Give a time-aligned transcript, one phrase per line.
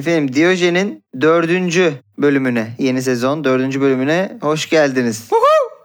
[0.00, 5.30] Efendim Diyojen'in dördüncü bölümüne, yeni sezon dördüncü bölümüne hoş geldiniz.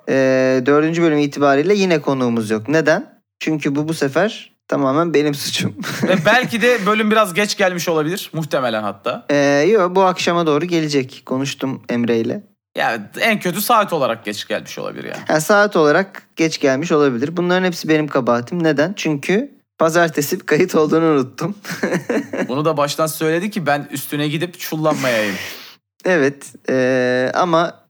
[0.09, 2.69] Ee, dördüncü bölüm itibariyle yine konuğumuz yok.
[2.69, 3.21] Neden?
[3.39, 5.75] Çünkü bu bu sefer tamamen benim suçum.
[6.03, 8.29] Ve belki de bölüm biraz geç gelmiş olabilir.
[8.33, 9.25] Muhtemelen hatta.
[9.29, 11.23] ee, yok bu akşama doğru gelecek.
[11.25, 12.43] Konuştum Emre ile.
[12.77, 15.23] Yani en kötü saat olarak geç gelmiş olabilir yani.
[15.29, 17.37] Yani saat olarak geç gelmiş olabilir.
[17.37, 18.63] Bunların hepsi benim kabahatim.
[18.63, 18.93] Neden?
[18.95, 21.55] Çünkü pazartesi kayıt olduğunu unuttum.
[22.47, 25.35] Bunu da baştan söyledi ki ben üstüne gidip çullanmayayım.
[26.05, 27.87] evet ee, ama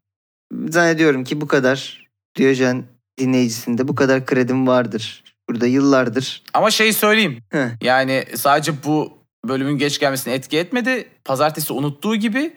[0.70, 2.84] zannediyorum ki bu kadar Diyojen
[3.20, 5.24] dinleyicisinde bu kadar kredim vardır.
[5.50, 6.44] Burada yıllardır.
[6.54, 7.44] Ama şeyi söyleyeyim.
[7.50, 7.68] Heh.
[7.82, 11.08] Yani sadece bu bölümün geç gelmesine etki etmedi.
[11.26, 12.54] Pazartesi unuttuğu gibi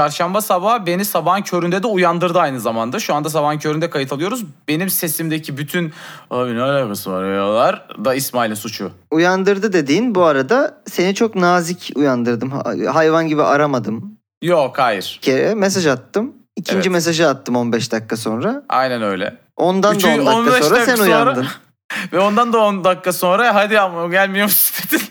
[0.00, 2.98] çarşamba sabahı beni sabahın köründe de uyandırdı aynı zamanda.
[2.98, 4.44] Şu anda sabahın köründe kayıt alıyoruz.
[4.68, 5.92] Benim sesimdeki bütün
[6.30, 8.92] abi ne alakası var yalar da İsmail'in suçu.
[9.10, 12.50] Uyandırdı dediğin bu arada seni çok nazik uyandırdım.
[12.50, 14.18] Ha- Hayvan gibi aramadım.
[14.42, 15.18] Yok hayır.
[15.22, 16.32] Bir kere mesaj attım.
[16.56, 16.90] İkinci Evet.
[16.92, 18.62] mesajı attım 15 dakika sonra.
[18.68, 19.36] Aynen öyle.
[19.56, 21.46] Ondan Üçüncü- da 10 dakika 15 sonra dakika sen sonra- uyandın.
[22.12, 25.06] Ve ondan da 10 dakika sonra hadi ama gelmiyor musun dedin.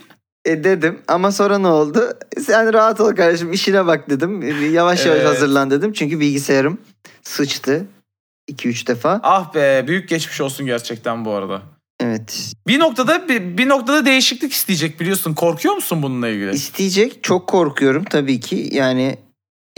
[0.49, 2.13] E dedim ama sonra ne oldu?
[2.39, 4.41] Sen rahat ol kardeşim işine bak dedim.
[4.73, 5.27] Yavaş yavaş Evet.
[5.29, 5.93] hazırlan dedim.
[5.93, 6.77] Çünkü bilgisayarım
[7.23, 7.85] sıçtı
[8.51, 9.19] 2-3 defa.
[9.23, 11.61] Ah be büyük geçmiş olsun gerçekten bu arada.
[11.99, 12.53] Evet.
[12.67, 15.33] Bir noktada bir, bir noktada değişiklik isteyecek biliyorsun.
[15.33, 16.51] Korkuyor musun bununla ilgili?
[16.51, 18.69] İsteyecek çok korkuyorum tabii ki.
[18.71, 19.17] Yani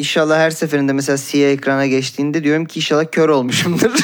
[0.01, 3.91] inşallah her seferinde mesela siyah ekrana geçtiğinde diyorum ki inşallah kör olmuşumdur.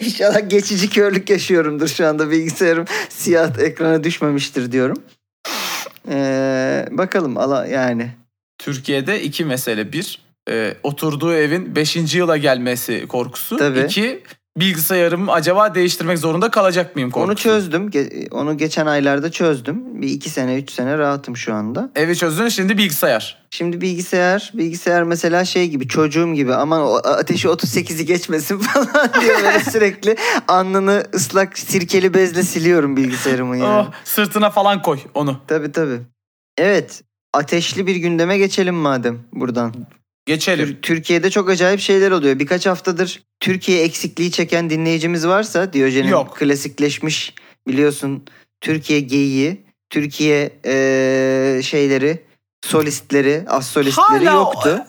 [0.00, 5.02] İnşallah geçici körlük yaşıyorumdur şu anda bilgisayarım siyah ekrana düşmemiştir diyorum.
[6.08, 8.10] Ee, bakalım ala yani.
[8.58, 9.92] Türkiye'de iki mesele.
[9.92, 10.18] Bir,
[10.50, 12.14] e, oturduğu evin 5.
[12.14, 13.56] yıla gelmesi korkusu.
[13.56, 13.80] Tabii.
[13.80, 14.22] İki,
[14.74, 17.30] bilgisayarımı acaba değiştirmek zorunda kalacak mıyım korkusu.
[17.30, 17.88] Onu çözdüm.
[17.88, 20.02] Ge- Onu geçen aylarda çözdüm.
[20.02, 21.90] Bir iki sene, üç sene rahatım şu anda.
[21.96, 23.40] Evi çözdün şimdi bilgisayar.
[23.50, 29.34] Şimdi bilgisayar, bilgisayar mesela şey gibi çocuğum gibi aman o ateşi 38'i geçmesin falan diye
[29.36, 30.16] böyle sürekli
[30.48, 33.88] alnını ıslak sirkeli bezle siliyorum bilgisayarımın yani.
[33.88, 35.36] Oh, sırtına falan koy onu.
[35.46, 36.00] Tabii tabii.
[36.58, 39.74] Evet ateşli bir gündeme geçelim madem buradan.
[40.26, 40.66] Geçelim.
[40.66, 42.38] Tür- Türkiye'de çok acayip şeyler oluyor.
[42.38, 46.36] Birkaç haftadır Türkiye eksikliği çeken dinleyicimiz varsa Diyojen'in Yok.
[46.36, 47.34] klasikleşmiş
[47.68, 48.24] biliyorsun
[48.60, 49.60] Türkiye geyiği,
[49.90, 52.22] Türkiye eee, şeyleri,
[52.66, 54.84] solistleri, az solistleri Hala o- yoktu.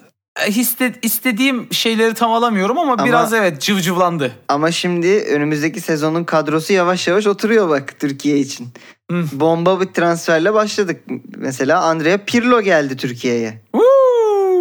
[0.48, 4.32] E, histe- istediğim şeyleri tam alamıyorum ama, Ama- biraz evet cıvcıvlandı.
[4.48, 8.68] Ama şimdi önümüzdeki sezonun kadrosu yavaş yavaş oturuyor bak Türkiye için.
[9.12, 9.26] Hı.
[9.32, 11.02] Bomba bir transferle başladık.
[11.38, 13.62] Mesela Andrea Pirlo geldi Türkiye'ye.
[13.72, 13.91] Woo!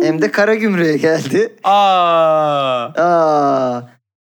[0.02, 1.56] Hem de Karagümrük'e geldi.
[1.64, 3.88] Aa, Aa,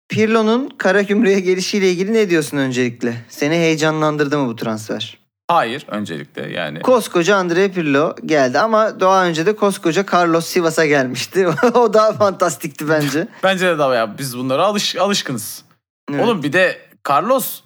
[0.09, 3.15] Pirlo'nun Karagümrük'e gelişiyle ilgili ne diyorsun öncelikle?
[3.29, 5.21] Seni heyecanlandırdı mı bu transfer?
[5.51, 6.81] hayır öncelikle yani.
[6.81, 11.49] Koskoca Andrea Pirlo geldi ama daha önce de koskoca Carlos Sivas'a gelmişti.
[11.75, 13.29] o daha fantastikti bence.
[13.43, 15.65] Bence de daha ya biz bunlara alış alışkınız.
[16.11, 16.25] Evet.
[16.25, 17.61] Oğlum bir de Carlos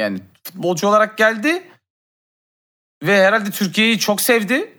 [0.00, 1.62] yani futbolcu olarak geldi
[3.02, 4.71] ve herhalde Türkiye'yi çok sevdi.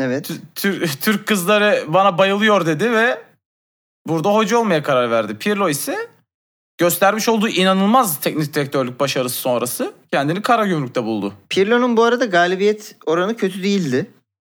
[0.00, 0.30] Evet.
[0.30, 3.22] Tü- Tür- Türk kızları bana bayılıyor dedi ve
[4.08, 5.34] burada hoca olmaya karar verdi.
[5.38, 5.96] Pirlo ise
[6.78, 11.34] göstermiş olduğu inanılmaz teknik direktörlük başarısı sonrası kendini Karagümrük'te buldu.
[11.48, 14.10] Pirlo'nun bu arada galibiyet oranı kötü değildi.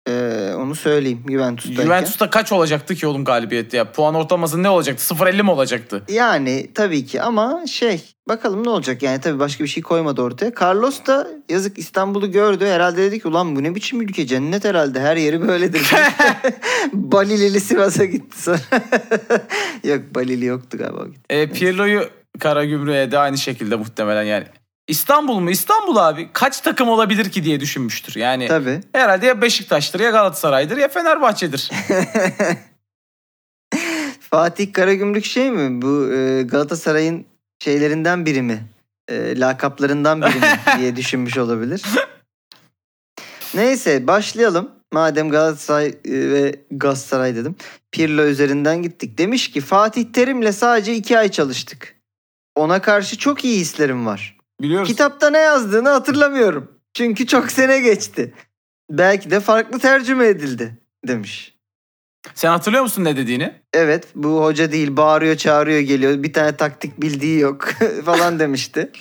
[0.09, 1.83] Ee, onu söyleyeyim Juventus'tayken.
[1.83, 3.91] Juventus'ta kaç olacaktı ki oğlum galibiyet ya?
[3.91, 5.13] Puan ortalaması ne olacaktı?
[5.15, 6.03] 0.50 mi olacaktı?
[6.09, 10.51] Yani tabii ki ama şey bakalım ne olacak yani tabii başka bir şey koymadı ortaya.
[10.61, 14.99] Carlos da yazık İstanbul'u gördü herhalde dedi ki ulan bu ne biçim ülke cennet herhalde
[14.99, 15.81] her yeri böyledir.
[16.93, 18.59] Balilili Sivas'a gitti sonra.
[19.83, 21.05] Yok Balili yoktu galiba.
[21.29, 24.45] E, Pirlo'yu Karagümrük'e de aynı şekilde muhtemelen yani.
[24.87, 25.51] İstanbul mu?
[25.51, 26.29] İstanbul abi.
[26.33, 28.15] Kaç takım olabilir ki diye düşünmüştür.
[28.15, 28.79] Yani Tabii.
[28.93, 31.71] herhalde ya Beşiktaş'tır ya Galatasaray'dır ya Fenerbahçe'dir.
[34.19, 35.81] Fatih Karagümrük şey mi?
[35.81, 37.25] Bu e, Galatasaray'ın
[37.63, 38.63] şeylerinden biri mi?
[39.07, 41.81] E, lakaplarından biri mi diye düşünmüş olabilir.
[43.53, 44.71] Neyse başlayalım.
[44.93, 47.55] Madem Galatasaray e, ve Galatasaray dedim.
[47.91, 49.17] Pirlo üzerinden gittik.
[49.17, 51.95] Demiş ki Fatih Terim'le sadece iki ay çalıştık.
[52.55, 54.37] Ona karşı çok iyi hislerim var.
[54.61, 54.87] Biliyoruz.
[54.87, 56.71] Kitapta ne yazdığını hatırlamıyorum.
[56.93, 58.33] Çünkü çok sene geçti.
[58.91, 60.77] Belki de farklı tercüme edildi
[61.07, 61.58] demiş.
[62.35, 63.53] Sen hatırlıyor musun ne dediğini?
[63.73, 67.69] Evet bu hoca değil bağırıyor çağırıyor geliyor bir tane taktik bildiği yok
[68.05, 68.91] falan demişti.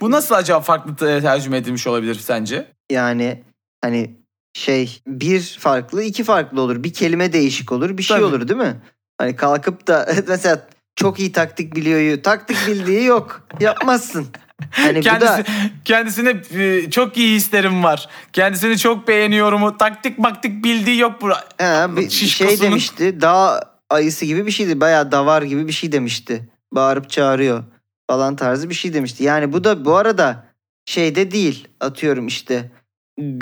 [0.00, 2.72] Bu nasıl acaba farklı te- tercüme edilmiş olabilir sence?
[2.90, 3.42] Yani
[3.84, 4.16] hani
[4.54, 8.26] şey bir farklı iki farklı olur bir kelime değişik olur bir şey Tabii.
[8.26, 8.80] olur değil mi?
[9.18, 14.26] Hani kalkıp da mesela çok iyi taktik biliyor taktik bildiği yok yapmazsın
[14.70, 15.44] Hani Kendisi, da
[15.84, 18.08] kendisine e, çok iyi hislerim var.
[18.32, 19.62] Kendisini çok beğeniyorum.
[19.62, 21.30] O taktik maktik bildiği yok bu.
[21.58, 23.20] ha, bir şey Şişkosunun- demişti.
[23.20, 24.80] Dağ ayısı gibi bir şeydi.
[24.80, 26.48] Bayağı davar gibi bir şey demişti.
[26.72, 27.64] Bağırıp çağırıyor
[28.10, 29.24] falan tarzı bir şey demişti.
[29.24, 30.46] Yani bu da bu arada
[30.86, 31.68] şeyde değil.
[31.80, 32.70] Atıyorum işte.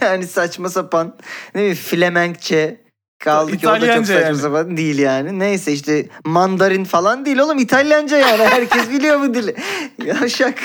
[0.00, 1.16] hani saçma sapan
[1.54, 2.83] ne bileyim Flemenkçe
[3.24, 4.36] kaldı ki o da çok saçma yani.
[4.36, 5.38] sapan değil yani.
[5.38, 8.44] Neyse işte Mandarin falan değil oğlum İtalyanca yani.
[8.44, 9.54] Herkes biliyor bu dili.
[10.04, 10.58] Yaşak.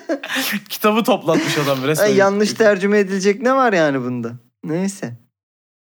[0.68, 2.06] Kitabı toplatmış adam resmen.
[2.06, 4.32] Ay, yanlış tercüme edilecek ne var yani bunda?
[4.64, 5.12] Neyse.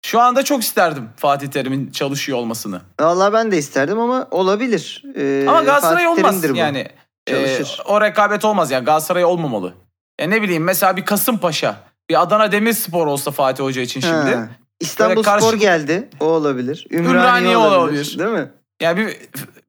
[0.06, 2.81] Şu anda çok isterdim Fatih Terim'in çalışıyor olmasını.
[3.00, 5.03] Vallahi ben de isterdim ama olabilir.
[5.17, 6.56] Ee, Ama Galatasaray olmaz bu.
[6.56, 6.88] yani.
[7.26, 7.81] e, Çalışır.
[7.85, 9.75] o rekabet olmaz yani Galatasaray olmamalı.
[10.20, 11.76] Ya ne bileyim mesela bir Kasımpaşa,
[12.11, 14.35] bir Adana Demirspor olsa Fatih Hoca için şimdi.
[14.35, 14.49] Ha.
[14.81, 16.08] İstanbul karşı- Spor geldi.
[16.20, 16.87] O olabilir.
[16.90, 17.76] Ümraniye, Ümraniye olabilir.
[17.76, 18.19] olabilir.
[18.19, 18.50] Değil mi?
[18.82, 19.17] Yani bir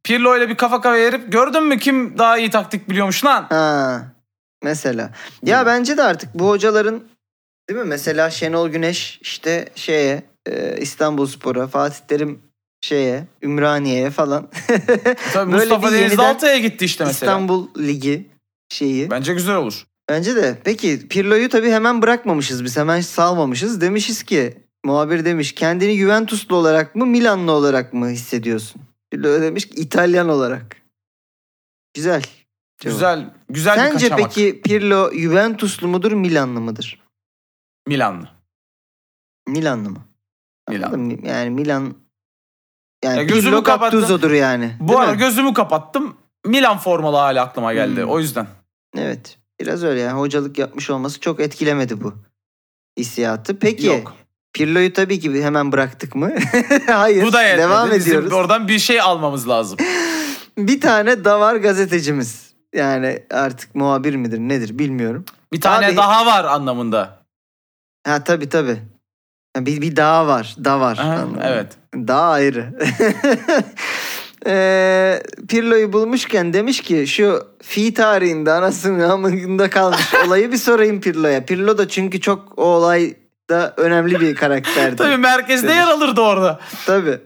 [0.04, 3.46] Pirlo ile bir kafa kafa verip gördün mü kim daha iyi taktik biliyormuş lan?
[3.50, 4.02] Ha.
[4.64, 5.12] Mesela.
[5.44, 5.66] Ya Hmm.
[5.68, 7.04] bence de artık bu hocaların
[7.70, 7.86] değil mi?
[7.86, 12.40] Mesela Şenol Güneş işte şeye e, İstanbul Spor'a, Fatih Terim
[12.82, 14.48] şeye, Ümraniye'ye falan.
[15.34, 17.32] Tabii Böyle Mustafa Altay'a gitti işte mesela.
[17.32, 18.28] İstanbul Ligi
[18.70, 19.12] şeyi.
[19.12, 19.86] Bence güzel olur.
[20.10, 20.58] Bence de.
[20.64, 22.78] Peki Pirlo'yu tabii hemen bırakmamışız biz.
[22.78, 23.82] Hemen salmamışız.
[23.82, 24.58] Demişiz ki
[24.88, 28.82] muhabir demiş kendini Juventuslu olarak mı Milanlı olarak mı hissediyorsun?
[29.12, 30.78] Pirlo demiş ki İtalyan olarak.
[31.94, 32.22] Güzel.
[32.80, 32.94] cevap.
[32.94, 34.34] Güzel güzel bir Sence kaçamak.
[34.36, 37.00] peki Pirlo Juventuslu mudur Milanlı mıdır?
[37.88, 38.30] Milanlı.
[39.48, 40.00] Milanlı mı?
[40.70, 40.84] Milan.
[40.88, 41.28] Anladın mı?
[41.28, 41.96] Yani Milan
[43.04, 44.00] yani Ya gözümü Pirlo kapattım.
[44.00, 44.76] Gattuso'dur yani.
[44.80, 45.18] Bu arada mi?
[45.18, 46.18] gözümü kapattım.
[46.46, 48.02] Milan formalı hala aklıma geldi.
[48.02, 48.10] Hmm.
[48.10, 48.48] O yüzden.
[48.98, 49.38] Evet.
[49.60, 50.20] Biraz öyle yani.
[50.20, 52.14] Hocalık yapmış olması çok etkilemedi bu
[52.98, 53.60] hissiyatı.
[53.60, 54.14] Peki Yok.
[54.58, 56.32] Pirlo'yu tabii ki hemen bıraktık mı?
[56.88, 57.24] Hayır.
[57.24, 57.62] Bu da yetmedi.
[57.62, 58.34] Devam Bizim ediyoruz.
[58.34, 59.78] oradan bir şey almamız lazım.
[60.58, 62.48] Bir tane davar gazetecimiz.
[62.76, 65.26] Yani artık muhabir midir nedir bilmiyorum.
[65.54, 67.20] Bir tane Abi- daha var anlamında.
[68.08, 68.78] Ha tabii tabii.
[69.58, 70.56] Bir, bir daha var.
[70.64, 70.98] Da var.
[70.98, 71.68] Aha, evet.
[71.96, 72.80] Daha ayrı.
[74.46, 81.46] Eee Pirlo'yu bulmuşken demiş ki şu fi tarihinde anasının amında kalmış olayı bir sorayım Pirlo'ya.
[81.46, 82.64] Pirlo da çünkü çok o
[83.52, 84.96] olayda önemli bir karakterdi.
[84.96, 85.78] Tabii merkezde Demiş.
[85.78, 86.60] yer alırdı orada.
[86.86, 87.20] Tabii.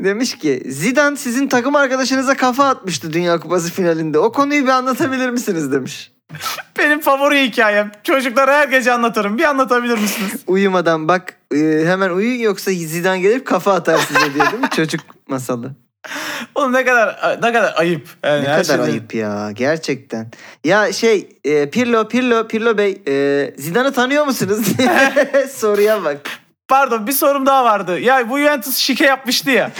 [0.00, 4.18] Demiş ki Zidane sizin takım arkadaşınıza kafa atmıştı Dünya Kupası finalinde.
[4.18, 6.12] O konuyu bir anlatabilir misiniz demiş.
[6.78, 7.92] Benim favori hikayem.
[8.02, 9.38] Çocuklara her gece anlatırım.
[9.38, 10.42] Bir anlatabilir misiniz?
[10.46, 14.68] Uyumadan bak e, hemen uyu yoksa Zidane gelip kafa atar size diye değil mi?
[14.76, 15.85] Çocuk masalı.
[16.54, 18.08] Oğlum ne kadar ne kadar ayıp.
[18.24, 20.30] Yani Ne kadar şeyden- ayıp ya gerçekten.
[20.64, 24.66] Ya şey e, Pirlo Pirlo Pirlo Bey e, Zidane'ı tanıyor musunuz?
[25.52, 26.20] Soruya bak.
[26.68, 27.98] Pardon bir sorum daha vardı.
[28.00, 29.70] Ya bu Juventus şike yapmıştı ya.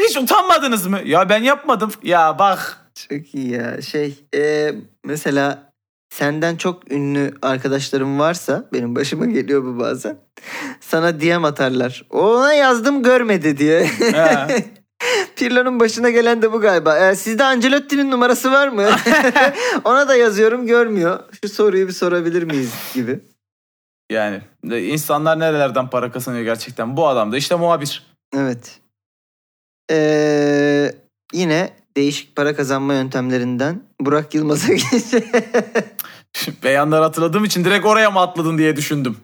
[0.00, 1.00] Hiç utanmadınız mı?
[1.04, 1.92] Ya ben yapmadım.
[2.02, 2.76] Ya bak.
[3.08, 3.82] Çok iyi ya.
[3.82, 4.72] Şey e,
[5.04, 5.72] mesela
[6.14, 10.16] senden çok ünlü arkadaşlarım varsa benim başıma geliyor bu bazen.
[10.80, 12.04] Sana DM atarlar.
[12.10, 13.90] Ona yazdım görmedi diye.
[15.38, 16.98] Pirlo'nun başına gelen de bu galiba.
[16.98, 18.86] E, sizde Ancelotti'nin numarası var mı?
[19.84, 21.20] Ona da yazıyorum görmüyor.
[21.42, 23.20] Şu soruyu bir sorabilir miyiz gibi.
[24.12, 26.96] Yani insanlar nerelerden para kazanıyor gerçekten.
[26.96, 28.06] Bu adam da işte muhabir.
[28.36, 28.80] Evet.
[29.90, 30.94] Ee,
[31.32, 35.28] yine değişik para kazanma yöntemlerinden Burak Yılmaz'a geçelim.
[36.64, 39.16] Beyanları hatırladığım için direkt oraya mı atladın diye düşündüm.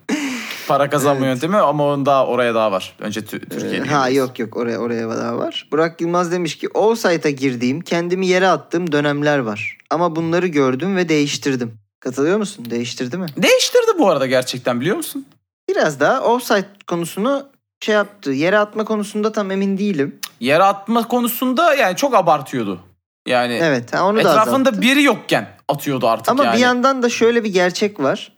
[0.68, 1.34] Para kazanma Evet.
[1.34, 2.94] yöntemi ama onun daha oraya daha var.
[3.00, 3.76] Önce Tü-.
[3.84, 5.68] Ee, ha yok yok oraya oraya daha var.
[5.72, 9.78] Burak Yılmaz demiş ki Offside'a girdiğim, kendimi yere attığım dönemler var.
[9.90, 11.78] Ama bunları gördüm ve değiştirdim.
[12.00, 12.66] Katılıyor musun?
[12.70, 13.26] Değiştirdi mi?
[13.36, 15.26] Değiştirdi bu arada gerçekten biliyor musun?
[15.68, 17.46] Biraz daha offside konusunu
[17.80, 18.30] şey yaptı.
[18.32, 20.18] Yere atma konusunda tam emin değilim.
[20.40, 22.80] Yere atma konusunda yani çok abartıyordu.
[23.26, 24.80] Yani Evet, ha, onu da etrafında azalttı.
[24.82, 26.56] biri yokken atıyordu artık Ama yani.
[26.56, 28.32] bir yandan da şöyle bir gerçek var.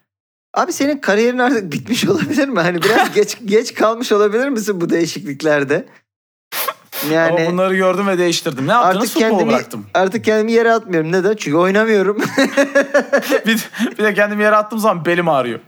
[0.56, 2.60] Abi senin kariyerin artık bitmiş olabilir mi?
[2.60, 5.86] Hani biraz geç geç kalmış olabilir misin bu değişikliklerde?
[7.12, 8.68] Yani Ama bunları gördüm ve değiştirdim.
[8.68, 8.96] Ne yaptınız?
[8.96, 9.86] artık Futbolu kendimi bıraktım.
[9.94, 11.12] artık kendimi yere atmıyorum.
[11.12, 11.36] Neden?
[11.36, 12.16] Çünkü oynamıyorum.
[13.46, 15.60] bir, bir de kendimi yere attığım zaman belim ağrıyor.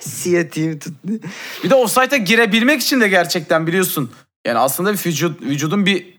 [0.00, 1.08] Siyatiğim tuttu.
[1.64, 4.10] Bir de offside'a girebilmek için de gerçekten biliyorsun.
[4.46, 6.17] Yani aslında bir vücut, vücudun bir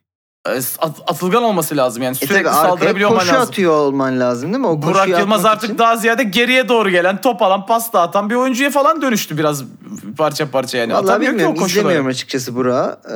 [0.80, 2.04] at- atılgan olması lazım.
[2.04, 3.50] Yani E sürekli arkaya saldırabiliyor olman koşu lazım.
[3.50, 4.68] atıyor olman lazım değil mi?
[4.68, 5.78] O Burak Yılmaz artık için.
[5.78, 9.64] daha ziyade geriye doğru gelen, top alan, pasta atan bir oyuncuya falan dönüştü biraz
[10.18, 10.94] parça parça yani.
[10.94, 11.56] Vallahi Atamıyor ki bilmiyorum.
[11.58, 11.80] o koşuları.
[11.80, 13.10] izlemiyorum açıkçası Burak'ı.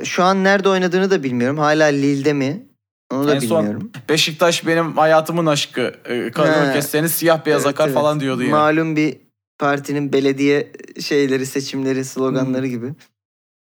[0.00, 1.58] Ee, şu an nerede oynadığını da bilmiyorum.
[1.58, 2.66] Hala Lille'de mi?
[3.12, 3.90] Onu da En son bilmiyorum.
[4.08, 5.92] Beşiktaş benim hayatımın aşkı.
[6.04, 7.94] E, Kadın kesseniz siyah beyaz Evet, akar evet.
[7.94, 8.50] falan diyordu ya.
[8.50, 9.16] Malum bir
[9.58, 12.70] partinin belediye şeyleri, seçimleri, sloganları Hmm.
[12.70, 12.94] gibi.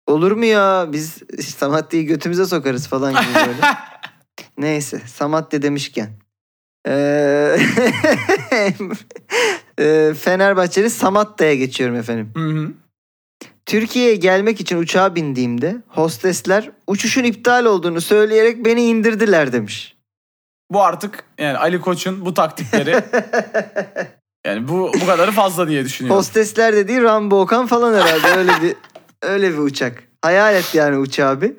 [0.06, 0.86] Olur mu ya?
[0.92, 1.18] Biz
[1.56, 3.60] Samatya'yı götümüze sokarız falan gibi böyle.
[4.58, 6.10] Neyse Samatya demişken.
[6.88, 7.56] Ee,
[9.78, 12.30] ee, Fenerbahçeli Samatya'ya geçiyorum efendim.
[12.34, 12.72] Hı hı.
[13.66, 19.96] Türkiye'ye gelmek için uçağa bindiğimde hostesler uçuşun iptal olduğunu söyleyerek beni indirdiler demiş.
[20.70, 22.90] Bu artık yani Ali Koç'un bu taktikleri
[24.46, 26.18] yani bu bu kadarı fazla diye düşünüyorum.
[26.18, 28.76] Hostesler dediği Rambo Okan falan herhalde öyle bir
[29.22, 30.02] öyle bir uçak.
[30.22, 31.52] Hayal et yani uçağı bir.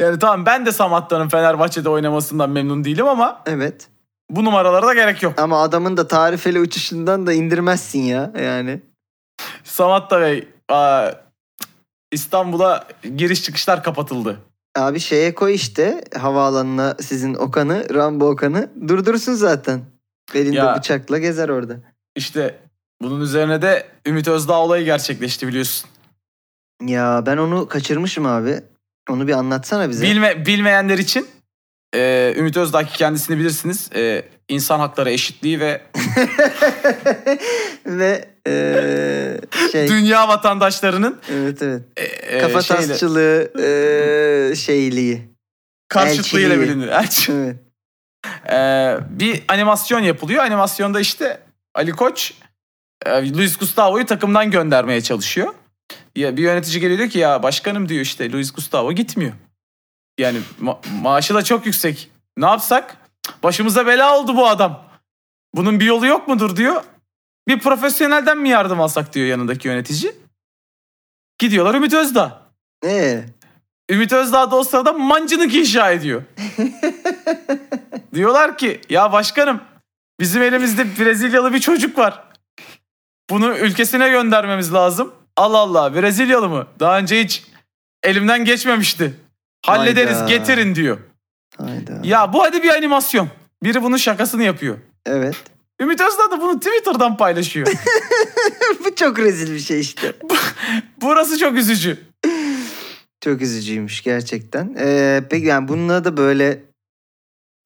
[0.00, 3.88] Yani tamam ben de Samatta'nın Fenerbahçe'de oynamasından memnun değilim ama Evet.
[4.30, 5.38] bu numaralara da gerek yok.
[5.40, 8.80] Ama adamın da tarifeli uçuşundan da indirmezsin ya yani.
[9.64, 11.10] Samatta Bey aa,
[12.12, 12.84] İstanbul'a
[13.16, 14.38] giriş çıkışlar kapatıldı.
[14.76, 19.80] Abi şeye koy işte havaalanına sizin Okan'ı, Rambo Okan'ı durdursun zaten.
[20.34, 20.76] Belinde Ya.
[20.76, 21.76] bıçakla gezer orada.
[22.16, 22.58] İşte
[23.02, 25.90] bunun üzerine de Ümit Özdağ olayı gerçekleşti biliyorsun.
[26.82, 28.60] Ya ben onu kaçırmışım abi.
[29.10, 30.06] Onu bir anlatsana bize.
[30.06, 31.26] Bilme, bilmeyenler için
[31.94, 33.90] e, Ümit Özdağ ki kendisini bilirsiniz.
[33.94, 35.82] E, insan hakları eşitliği ve
[37.86, 39.40] Ve eee,
[39.72, 41.82] şey dünya vatandaşlarının evet evet.
[41.96, 45.22] e, e, Kafa şeyle- tasçılığı eee, şeyliği.
[45.88, 46.88] karşıtlığıyla bilinir.
[46.88, 47.32] Elçi.
[47.36, 47.56] Evet.
[48.52, 50.44] Ee, bir animasyon yapılıyor.
[50.44, 51.40] Animasyonda işte
[51.74, 52.34] Ali Koç
[53.06, 55.54] e, Luis Gustavo'yu takımdan göndermeye çalışıyor.
[56.16, 59.32] Ya bir yönetici geliyor diyor ki ya başkanım diyor işte Luis Gustavo gitmiyor.
[60.18, 62.10] Yani ma- maaşı da çok yüksek.
[62.36, 62.96] Ne yapsak?
[63.42, 64.84] Başımıza bela oldu bu adam.
[65.54, 66.82] Bunun bir yolu yok mudur diyor.
[67.48, 70.12] Bir profesyonelden mi yardım alsak diyor yanındaki yönetici.
[71.38, 72.42] Gidiyorlar Ümit Özdağ.
[72.84, 73.24] Ee,
[73.90, 76.22] Ümit Özdağ da o sırada mancınık inşa ediyor.
[78.14, 79.60] Diyorlar ki ya başkanım
[80.20, 82.24] bizim elimizde Brezilyalı bir çocuk var.
[83.30, 85.14] Bunu ülkesine göndermemiz lazım.
[85.36, 86.66] Allah Allah Brezilyalı mı?
[86.80, 87.44] Daha önce hiç
[88.02, 89.14] elimden geçmemişti.
[89.66, 90.28] Hallederiz Hayda.
[90.28, 90.98] getirin diyor.
[91.58, 92.00] hayda.
[92.04, 93.28] Ya bu hadi bir animasyon.
[93.62, 94.78] Biri bunun şakasını yapıyor.
[95.06, 95.36] Evet.
[95.80, 97.66] Ümit Özdağ da bunu Twitter'dan paylaşıyor.
[98.84, 100.12] Bu çok rezil bir şey işte.
[101.00, 101.98] Burası çok üzücü.
[103.20, 104.76] Çok üzücüymüş gerçekten.
[104.78, 106.64] Ee, peki yani bununla da böyle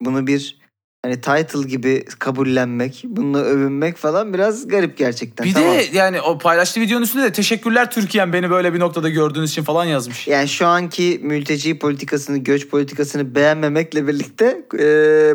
[0.01, 0.58] bunu bir
[1.05, 5.47] hani title gibi kabullenmek, bununla övünmek falan biraz garip gerçekten.
[5.47, 5.77] Bir Tamam.
[5.77, 9.63] de yani o paylaştığı videonun üstünde de teşekkürler Türkiye'm beni böyle bir noktada gördüğünüz için
[9.63, 10.27] falan yazmış.
[10.27, 14.45] Yani şu anki mülteci politikasını, göç politikasını beğenmemekle birlikte
[14.79, 14.83] e,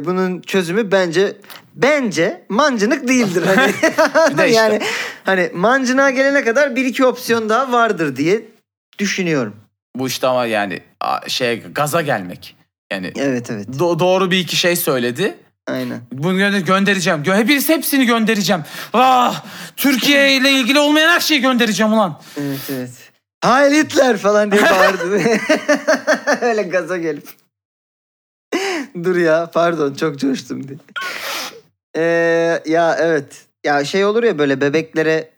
[0.05, 1.37] bunun çözümü bence
[1.75, 3.43] bence mancınık değildir.
[3.55, 3.73] Hani,
[4.39, 4.81] de işte- yani
[5.25, 8.43] hani mancınığa gelene kadar bir iki opsiyon daha vardır diye
[8.99, 9.57] düşünüyorum.
[9.97, 10.81] Bu işte ama yani
[11.29, 12.57] şey gaza gelmek.
[12.93, 13.69] Yani Evet evet.
[13.69, 15.35] do- doğru bir iki şey söyledi.
[15.67, 16.01] Aynen.
[16.13, 17.23] Bunu gö- göndereceğim.
[17.23, 18.63] Gö- Hepiniz hepsini göndereceğim.
[18.93, 19.45] Ah,
[19.77, 22.21] Türkiye ile ilgili olmayan her şeyi göndereceğim ulan.
[22.41, 22.91] Evet evet.
[23.45, 25.21] Heil Hitler falan diye bağırdı.
[26.41, 27.29] Öyle gaza gelip.
[29.05, 30.79] Dur ya pardon çok coştum diye.
[31.97, 33.45] Ee, ya evet.
[33.67, 35.31] Ya şey olur ya böyle bebeklere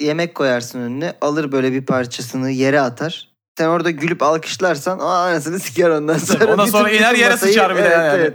[0.00, 1.12] yemek koyarsın önüne.
[1.20, 3.28] Alır böyle bir parçasını yere atar.
[3.58, 6.52] Sen orada gülüp alkışlarsan o anasını siker ondan sonra.
[6.52, 8.30] Ondan sonra bütün- iner bütün yere masayı- sıçar bir de yani.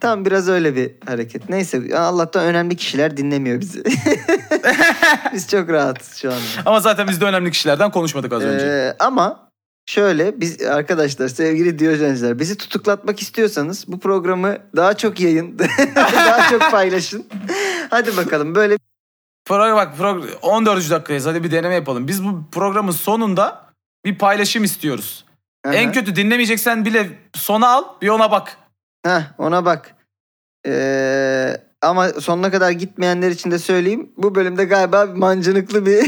[0.00, 1.48] Tam biraz öyle bir hareket.
[1.48, 3.84] Neyse Allah'tan önemli kişiler dinlemiyor bizi.
[5.32, 6.40] Biz çok rahatız şu anda.
[6.66, 8.66] Ama zaten biz de önemli kişilerden konuşmadık az önce.
[8.66, 9.50] Ee, ama
[9.86, 15.58] şöyle biz arkadaşlar sevgili Diyojenizler bizi tutuklatmak istiyorsanız bu programı daha çok yayın,
[15.96, 17.26] daha çok paylaşın.
[17.90, 18.76] Hadi bakalım böyle
[19.44, 20.90] Program bak program 14.
[20.90, 21.26] dakikayız.
[21.26, 22.08] Hadi bir deneme yapalım.
[22.08, 23.66] Biz bu programın sonunda
[24.04, 25.24] bir paylaşım istiyoruz.
[25.64, 25.92] En Aha.
[25.92, 28.56] kötü dinlemeyeceksen bile sona al bir ona bak.
[29.06, 29.94] Heh, ona bak.
[30.66, 34.12] Ee, ama sonuna kadar gitmeyenler için de söyleyeyim.
[34.16, 36.06] Bu bölümde galiba mancınıklı bir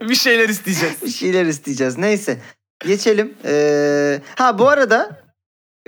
[0.08, 1.02] bir şeyler isteyeceğiz.
[1.02, 1.98] bir şeyler isteyeceğiz.
[1.98, 2.38] Neyse
[2.86, 3.34] geçelim.
[3.44, 5.24] Ee, ha bu arada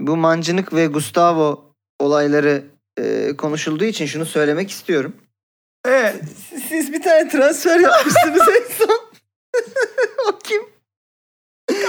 [0.01, 2.65] bu mancınık ve Gustavo olayları
[2.99, 5.17] e, konuşulduğu için şunu söylemek istiyorum.
[5.85, 6.17] Evet.
[6.69, 9.01] Siz bir tane transfer yapmışsınız en son.
[10.29, 10.63] o kim?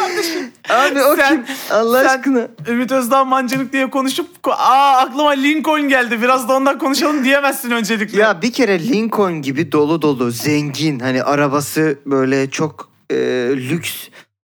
[0.08, 0.52] Kardeşim.
[0.70, 1.56] Abi o Sen- kim?
[1.72, 2.48] Allah sen- aşkına.
[2.68, 8.22] Ümit Özdağ mancınık diye konuşup aa aklıma Lincoln geldi biraz da ondan konuşalım diyemezsin öncelikle.
[8.22, 13.16] Ya bir kere Lincoln gibi dolu dolu, zengin, hani arabası böyle çok e,
[13.56, 13.94] lüks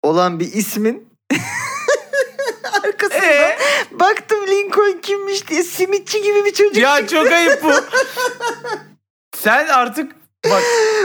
[0.02, 1.08] olan bir ismin
[2.84, 3.58] arkasında Ee?
[3.92, 7.14] baktım Lincoln kimmiş diye simitçi gibi bir çocuk Ya çıktı.
[7.14, 7.70] çok ayıp bu.
[9.36, 10.12] Sen artık
[10.50, 10.62] bak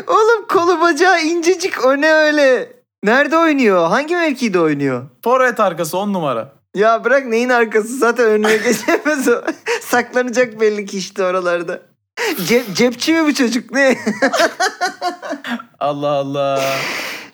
[0.07, 2.78] Oğlum kolu bacağı incecik o ne öyle?
[3.03, 3.87] Nerede oynuyor?
[3.87, 5.03] Hangi mevkide oynuyor?
[5.23, 6.51] forvet arkası on numara.
[6.75, 9.41] Ya bırak neyin arkası zaten önüne geçemez o.
[9.81, 11.81] Saklanacak belli ki işte oralarda.
[12.47, 13.97] Cep, cepçi mi bu çocuk ne?
[15.79, 16.63] Allah Allah.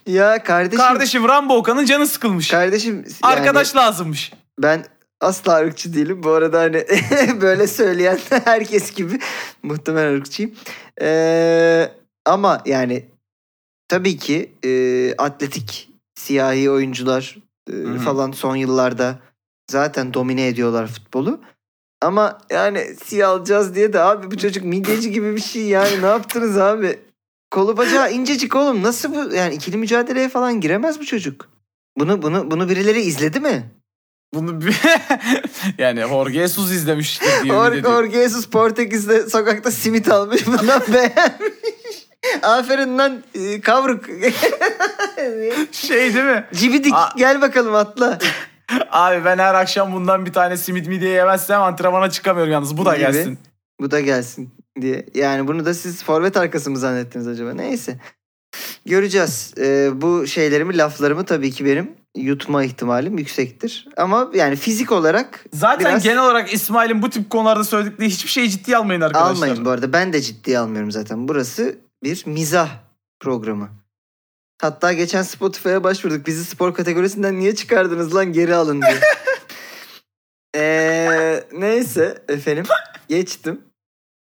[0.08, 0.78] ya kardeşim.
[0.86, 2.48] Kardeşim Rambo Okan'ın canı sıkılmış.
[2.48, 4.34] Kardeşim yani Arkadaş lazımmış.
[4.60, 4.86] ben
[5.22, 6.24] Asla ırkçı değilim.
[6.24, 6.86] Bu arada hani
[7.42, 9.20] böyle söyleyen herkes gibi
[9.64, 10.52] muhtemelen ırkçıyım.
[11.02, 11.90] Ee,
[12.26, 13.06] ama yani
[13.88, 17.38] tabii ki e, atletik siyahi oyuncular
[17.70, 19.20] e, falan son yıllarda
[19.72, 21.39] zaten domine ediyorlar futbolu.
[22.01, 26.06] Ama yani siyah alacağız diye de abi bu çocuk midyeci gibi bir şey yani ne
[26.06, 27.00] yaptınız abi?
[27.51, 28.84] Kolu bacağı incecik oğlum.
[28.84, 31.50] Nasıl bu yani ikili mücadeleye falan giremez bu çocuk.
[31.98, 33.72] Bunu bunu bunu birileri izledi mi?
[34.34, 34.60] Bunu
[35.77, 37.82] yani Jorge Jesus izlemiştir diye.
[37.82, 40.48] Jorge Jesus Portekiz'de sokakta simit almış.
[40.48, 41.85] Bundan beğenmiş.
[42.44, 44.05] Aferin lan e, kavruk.
[45.72, 46.46] Şey değil mi?
[46.53, 47.10] Cibidik Aa.
[47.17, 48.17] gel bakalım atla.
[48.91, 52.77] Abi ben her akşam bundan bir tane simit midye yemezsem antrenmana çıkamıyorum yalnız.
[52.77, 53.00] Bu da Gibi.
[53.05, 53.39] gelsin.
[53.82, 54.50] Bu da gelsin
[54.82, 55.05] diye.
[55.15, 57.53] Yani bunu da siz forvet arkası mı zannettiniz acaba?
[57.53, 57.98] Neyse.
[58.86, 59.53] Göreceğiz.
[59.58, 63.88] Ee, bu şeylerimi, laflarımı tabii ki benim yutma ihtimalim yüksektir.
[63.98, 68.50] Ama yani fizik olarak Zaten Biraz- genel olarak İsmail'in bu tip konularda söyledikleri hiçbir şeyi
[68.50, 69.32] ciddiye almayın arkadaşlar.
[69.32, 69.94] almayın bu arada.
[69.94, 71.27] Ben de ciddiye almıyorum zaten.
[71.27, 71.75] Burası
[72.06, 72.70] bir mizah
[73.20, 73.70] programı.
[74.62, 76.28] Hatta geçen Spotify'a başvurduk.
[76.28, 79.00] Bizi spor kategorisinden niye çıkardınız lan geri alın diye.
[80.58, 82.66] Ee, neyse efendim
[83.10, 83.62] geçtim.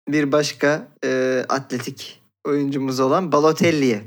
[0.09, 4.03] Bir başka e, atletik oyuncumuz olan Balotelli'ye.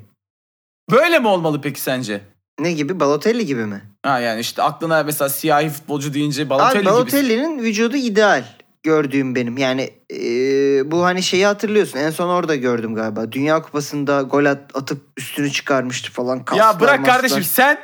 [0.91, 2.21] Böyle mi olmalı peki sence?
[2.59, 2.99] Ne gibi?
[2.99, 3.81] Balotelli gibi mi?
[4.03, 6.89] Ha yani işte aklına mesela siyahi futbolcu deyince Balotelli Abi gibi.
[6.91, 8.43] Balotelli'nin vücudu ideal
[8.83, 9.57] gördüğüm benim.
[9.57, 11.99] Yani e, bu hani şeyi hatırlıyorsun.
[11.99, 13.31] En son orada gördüm galiba.
[13.31, 16.35] Dünya Kupası'nda gol at- atıp üstünü çıkarmıştı falan.
[16.37, 17.15] Ya Kaslar, bırak maslar.
[17.15, 17.77] kardeşim sen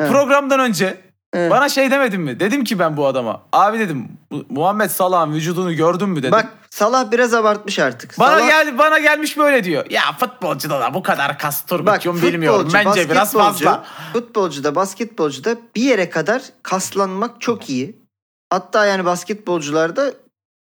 [0.00, 0.08] He.
[0.08, 1.00] programdan önce
[1.34, 1.50] He.
[1.50, 2.40] bana şey demedin mi?
[2.40, 3.42] Dedim ki ben bu adama.
[3.52, 6.32] Abi dedim "Bu- Muhammed Salah'ın vücudunu gördün mü dedim.
[6.32, 8.18] Bak Salah biraz abartmış artık.
[8.18, 9.86] bana Salah, geldi bana gelmiş böyle diyor.
[9.90, 12.68] Ya futbolcuda da bu kadar kas turbikyum bilmiyorum.
[12.74, 13.84] Bence biraz fazla.
[14.12, 17.96] Futbolcuda, basketbolcuda bir yere kadar kaslanmak çok iyi.
[18.50, 20.12] Hatta yani basketbolcularda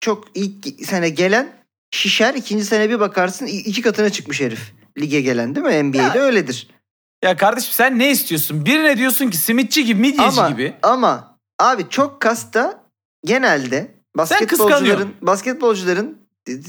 [0.02, 1.50] çok ilk sene gelen
[1.92, 2.34] şişer.
[2.34, 4.74] ikinci sene bir bakarsın iki katına çıkmış herif.
[5.00, 5.84] Lige gelen değil mi?
[5.84, 6.68] NBA'de öyledir.
[7.24, 8.66] Ya kardeşim sen ne istiyorsun?
[8.66, 10.74] Birine diyorsun ki simitçi gibi, midyeci Ama, gibi.
[10.84, 12.84] ama abi çok kasta
[13.26, 16.18] genelde basketbolcuların basketbolcuların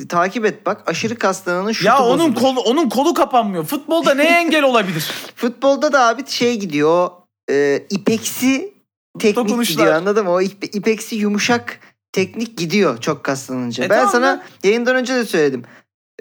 [0.09, 2.41] takip et bak aşırı kaslananın şutu Ya onun bozulur.
[2.55, 3.65] kolu onun kolu kapanmıyor.
[3.65, 5.11] Futbolda neye engel olabilir?
[5.37, 7.11] Futbolda da abi şey gidiyor
[7.51, 8.75] e, ipeksi
[9.19, 9.75] teknik Dokunuşlar.
[9.75, 10.31] gidiyor anladın mı?
[10.33, 11.81] O ip- ipeksi yumuşak
[12.13, 13.85] teknik gidiyor çok kaslanınca.
[13.85, 14.43] E ben tamam sana lan.
[14.65, 15.63] yayından önce de söyledim.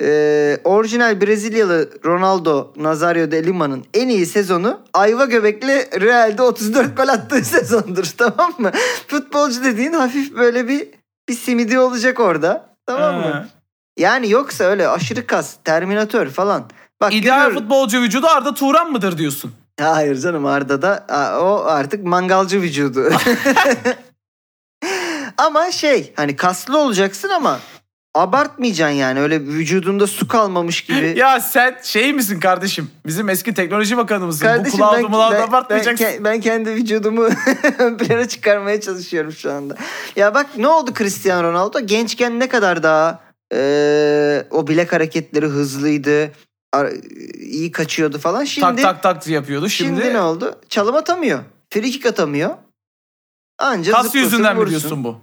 [0.01, 7.08] E, orijinal Brezilyalı Ronaldo Nazario de Lima'nın en iyi sezonu Ayva Göbek'le Real'de 34 gol
[7.08, 8.71] attığı sezondur tamam mı?
[9.08, 10.88] Futbolcu dediğin hafif böyle bir
[11.30, 12.65] bir simidi olacak orada.
[12.86, 13.21] Tamam mı?
[13.21, 13.47] Ha.
[13.99, 16.63] Yani yoksa öyle aşırı kas, terminatör falan.
[17.01, 19.51] Bak İdeal görüyorum- futbolcu vücudu Arda Turan mıdır diyorsun?
[19.82, 23.10] Hayır canım Arda'da a, o artık mangalcı vücudu.
[25.38, 27.60] ama şey hani kaslı olacaksın ama
[28.15, 31.13] abartmayacaksın yani öyle vücudunda su kalmamış gibi.
[31.17, 32.91] Ya sen şey misin kardeşim?
[33.06, 34.46] Bizim eski teknoloji bakanı mısın?
[34.46, 36.06] Kardeşim Bu ben, kulağı dumulağı ben, ben, abartmayacaksın.
[36.06, 37.24] ke- ben kendi vücudumu
[37.80, 39.76] ön plana çıkarmaya çalışıyorum şu anda.
[40.15, 41.80] Ya bak ne oldu Cristiano Ronaldo?
[41.80, 43.20] Gençken ne kadar daha
[43.54, 46.32] eee, o bilek hareketleri hızlıydı.
[47.39, 48.44] iyi kaçıyordu falan.
[48.44, 49.70] Şimdi tak tak tak yapıyordu.
[49.70, 50.60] Şimdi, Şimdi, ne oldu?
[50.70, 51.39] Çalım atamıyor.
[51.70, 52.50] Free kick atamıyor.
[53.62, 55.17] Anca kas yüzünden mi diyorsun bu?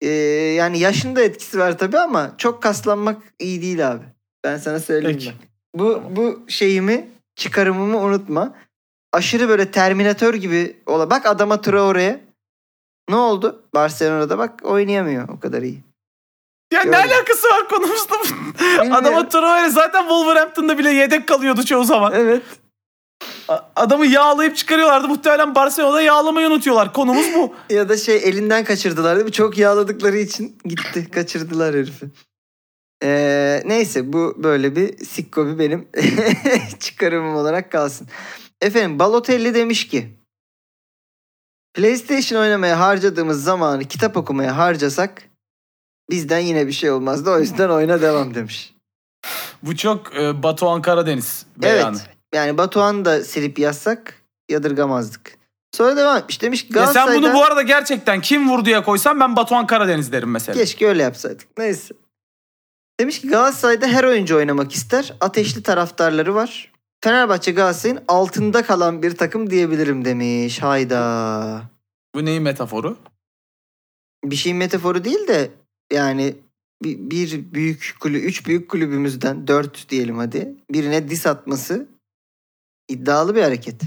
[0.00, 0.08] Ee,
[0.56, 4.04] yani yaşında etkisi var tabii ama çok kaslanmak iyi değil abi.
[4.44, 5.32] Ben sana söyleyeyim Peki.
[5.32, 5.48] bak.
[5.74, 8.54] Bu, bu şeyimi çıkarımımı unutma.
[9.12, 11.10] Aşırı böyle Terminator gibi ola.
[11.10, 12.24] Bak adama Traore'ye.
[13.08, 13.62] Ne oldu?
[13.74, 15.82] Barcelona'da bak oynayamıyor o kadar iyi.
[16.72, 17.00] Ya ne Gördüm.
[17.00, 17.66] alakası var?
[17.70, 18.92] Bilmiyorum.
[18.92, 22.12] Adama Traore zaten Wolverhampton'da bile yedek kalıyordu çoğu zaman.
[22.14, 22.42] Evet.
[23.76, 25.08] Adamı yağlayıp çıkarıyorlardı.
[25.08, 26.92] Muhtemelen Barcelona'da yağlamayı unutuyorlar.
[26.92, 27.54] Konumuz bu.
[27.70, 29.32] Ya da şey elinden kaçırdılar değil mi?
[29.32, 31.10] Çok yağladıkları için gitti.
[31.10, 32.06] Kaçırdılar herifi.
[33.04, 35.88] Ee, neyse bu böyle bir sikko bir benim
[36.78, 38.08] çıkarımım olarak kalsın.
[38.60, 40.08] Efendim Balotelli demiş ki
[41.74, 45.22] PlayStation oynamaya harcadığımız zamanı kitap okumaya harcasak
[46.10, 47.30] bizden yine bir şey olmazdı.
[47.30, 48.74] O yüzden oyuna devam demiş.
[49.62, 51.96] Bu çok e, Batuhan Karadeniz beyanı.
[51.96, 52.21] Evet.
[52.34, 55.38] Yani Batuhan da silip yazsak yadırgamazdık.
[55.72, 56.42] Sonra devam etmiş.
[56.42, 60.30] Demiş ki Ya sen bunu bu arada gerçekten kim vurduya koysan ben Batuhan Karadeniz derim
[60.30, 60.58] mesela.
[60.58, 61.58] Keşke öyle yapsaydık.
[61.58, 61.94] Neyse.
[63.00, 65.14] Demiş ki Galatasaray'da her oyuncu oynamak ister.
[65.20, 66.72] Ateşli taraftarları var.
[67.04, 70.62] Fenerbahçe Galatasaray'ın altında kalan bir takım diyebilirim demiş.
[70.62, 71.62] Hayda.
[72.14, 72.96] Bu neyin metaforu?
[74.24, 75.50] Bir şeyin metaforu değil de
[75.92, 76.36] yani
[76.82, 80.54] bir, bir büyük kulü, üç büyük kulübümüzden dört diyelim hadi.
[80.70, 81.86] Birine dis atması
[82.88, 83.82] iddialı bir hareket.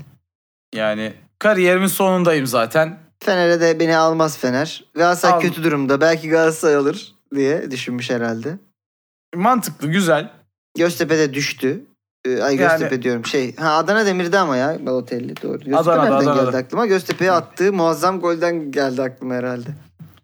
[0.76, 3.00] Yani kariyerimin sonundayım zaten.
[3.24, 4.84] Fener'e de beni almaz Fener.
[4.94, 5.42] Galatasaray Al.
[5.42, 6.02] kötü durumda.
[6.02, 8.58] Belki Galatasaray alır diye düşünmüş herhalde.
[9.36, 10.32] Mantıklı, güzel.
[10.78, 11.86] Göztepe de düştü.
[12.26, 13.26] Ee, Ay Yani- Göztepe diyorum.
[13.26, 15.60] Şey, ha Adana Demir'de ama ya Balotelli doğru.
[15.60, 16.44] Göztepe Adana'da, Adana'da.
[16.44, 16.86] geldi aklıma?
[16.86, 19.70] Göztepe'ye attığı muazzam golden geldi aklıma herhalde.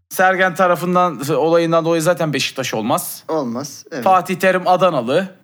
[0.10, 3.23] Sergen tarafından olayından dolayı zaten Beşiktaş olmaz.
[3.27, 3.86] Olmaz.
[3.91, 4.03] Evet.
[4.03, 5.36] Fatih Terim Adanalı.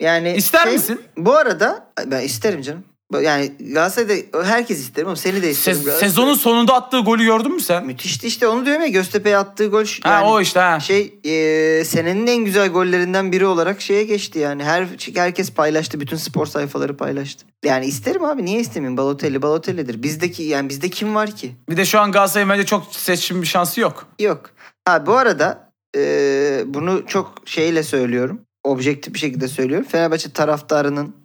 [0.00, 1.00] Yani İster şey- misin?
[1.16, 2.84] Bu arada ben isterim canım.
[3.22, 5.78] Yani Galatasaray'da herkes isterim ama seni de isterim.
[5.78, 7.86] Se- sezonun sonunda attığı golü gördün mü sen?
[7.86, 9.84] Müthişti işte onu diyorum ya Göztepe'ye attığı gol.
[9.84, 10.80] şu- Ha yani o işte ha.
[10.80, 14.64] Şey e, senenin en güzel gollerinden biri olarak şeye geçti yani.
[14.64, 16.00] Her herkes paylaştı.
[16.00, 17.44] Bütün spor sayfaları paylaştı.
[17.64, 18.96] Yani isterim abi niye istemeyeyim?
[18.96, 20.02] Balotelli Balotelli'dir.
[20.02, 21.52] Bizdeki yani bizde kim var ki?
[21.70, 24.06] Bir de şu an Galatasaray'ın bence çok seçim bir şansı yok.
[24.20, 24.50] Yok.
[24.84, 28.40] Ha bu arada e, bunu çok şeyle söylüyorum.
[28.64, 29.86] Objektif bir şekilde söylüyorum.
[29.90, 31.16] Fenerbahçe taraftarının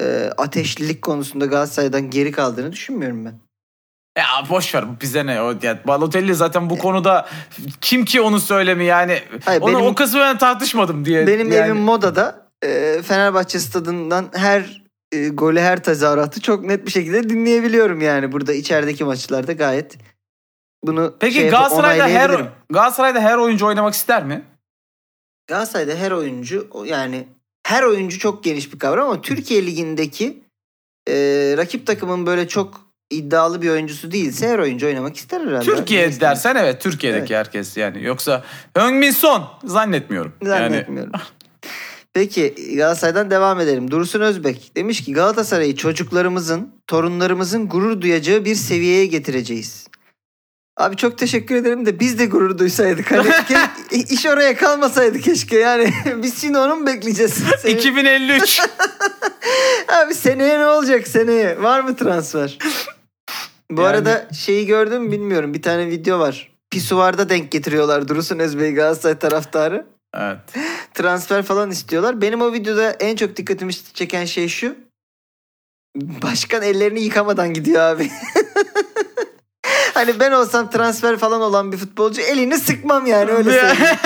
[0.00, 3.34] e, ateşlilik konusunda Galatasaray'dan geri kaldığını düşünmüyorum ben.
[4.18, 7.28] Ya boş ver bize ne o yani Balotelli zaten bu konuda
[7.80, 11.26] kim ki onu söylemi yani Hayır, onu benim- o kısmı ben tartışmadım diye.
[11.26, 11.66] Benim yani.
[11.66, 18.00] evim Moda'da e, Fenerbahçe stadından her e, golü her tezahüratı çok net bir şekilde dinleyebiliyorum
[18.00, 19.98] yani burada içerideki maçlarda gayet
[20.84, 22.30] bunu Peki şey Galatasaray'da her.
[22.70, 24.42] Galatasaray'da her oyuncu oynamak ister mi?
[25.50, 27.26] Galatasaray'da her oyuncu yani
[27.66, 30.42] her oyuncu çok geniş bir kavram ama Türkiye ligindeki
[31.08, 31.14] e,
[31.56, 35.64] rakip takımın böyle çok iddialı bir oyuncusu değilse her oyuncu oynamak ister herhalde.
[35.64, 36.20] Türkiye istemez?
[36.20, 40.32] dersen evet Türkiye'deki herkes yani yoksa Heung-min Son zannetmiyorum.
[40.42, 41.12] Yani Zannetmiyorum.
[42.14, 43.90] Peki Galatasaray'dan devam edelim.
[43.90, 49.89] Dursun Özbek demiş ki Galatasaray'ı çocuklarımızın, torunlarımızın gurur duyacağı bir seviyeye getireceğiz.
[50.80, 53.10] Abi çok teşekkür ederim de biz de gurur duysaydık.
[53.10, 55.92] Hani ke- iş oraya kalmasaydı keşke yani.
[56.22, 57.34] biz şimdi onu mu bekleyeceğiz?
[57.62, 58.60] Senin- 2053
[59.88, 61.62] Abi seneye ne olacak seneye?
[61.62, 62.58] Var mı transfer?
[63.70, 65.54] Bu Yani- arada şeyi gördün mü bilmiyorum.
[65.54, 66.50] Bir tane video var.
[66.70, 69.86] Pisuvarda denk getiriyorlar Dursun Özbey Galatasaray taraftarı.
[70.16, 70.38] Evet.
[70.94, 72.20] transfer falan istiyorlar.
[72.20, 74.74] Benim o videoda en çok dikkatimi çeken şey şu.
[75.96, 78.10] Başkan ellerini yıkamadan gidiyor abi.
[79.94, 83.96] Hani ben olsam transfer falan olan bir futbolcu elini sıkmam yani öyle söyleyeyim.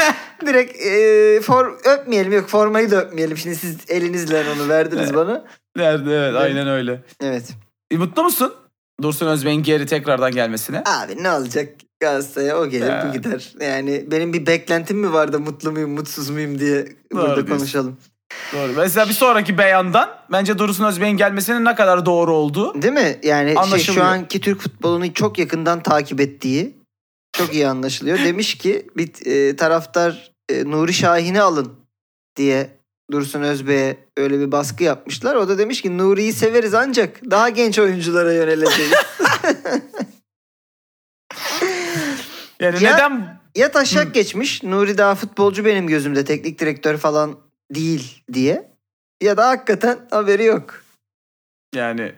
[0.46, 3.36] Direkt e, for, öpmeyelim yok formayı da öpmeyelim.
[3.36, 5.44] Şimdi siz elinizle onu verdiniz bana.
[5.76, 7.02] Nerede evet aynen öyle.
[7.22, 7.48] Evet.
[7.90, 8.54] E, mutlu musun?
[9.02, 10.82] Dursun Özbek'in geri tekrardan gelmesine.
[10.86, 11.68] Abi ne olacak
[12.00, 13.04] Galatasaray'a o gelir Ya.
[13.08, 13.52] bu gider.
[13.60, 17.56] Yani benim bir beklentim mi vardı mutlu muyum mutsuz muyum diye burada diyorsun.
[17.56, 17.96] konuşalım.
[18.52, 18.72] Doğru.
[18.76, 22.82] Mesela bir sonraki beyandan bence Dursun Özbek'in gelmesinin ne kadar doğru olduğu.
[22.82, 23.18] Değil mi?
[23.22, 24.04] Yani şey, Anlaşılıyor.
[24.04, 26.74] şu anki Türk futbolunu çok yakından takip ettiği
[27.32, 28.18] çok iyi anlaşılıyor.
[28.18, 31.72] Demiş ki bir e, taraftar e, Nuri Şahin'i alın
[32.36, 32.70] diye
[33.12, 35.34] Dursun Özbek'e öyle bir baskı yapmışlar.
[35.34, 38.92] O da demiş ki Nuri'yi severiz ancak daha genç oyunculara yöneleceğiz.
[42.60, 47.36] Yani Ya- neden ya taşak geçmiş Nuri daha futbolcu benim gözümde teknik direktör falan
[47.74, 48.70] değil diye.
[49.22, 50.84] Ya da hakikaten haberi yok.
[51.74, 52.12] yani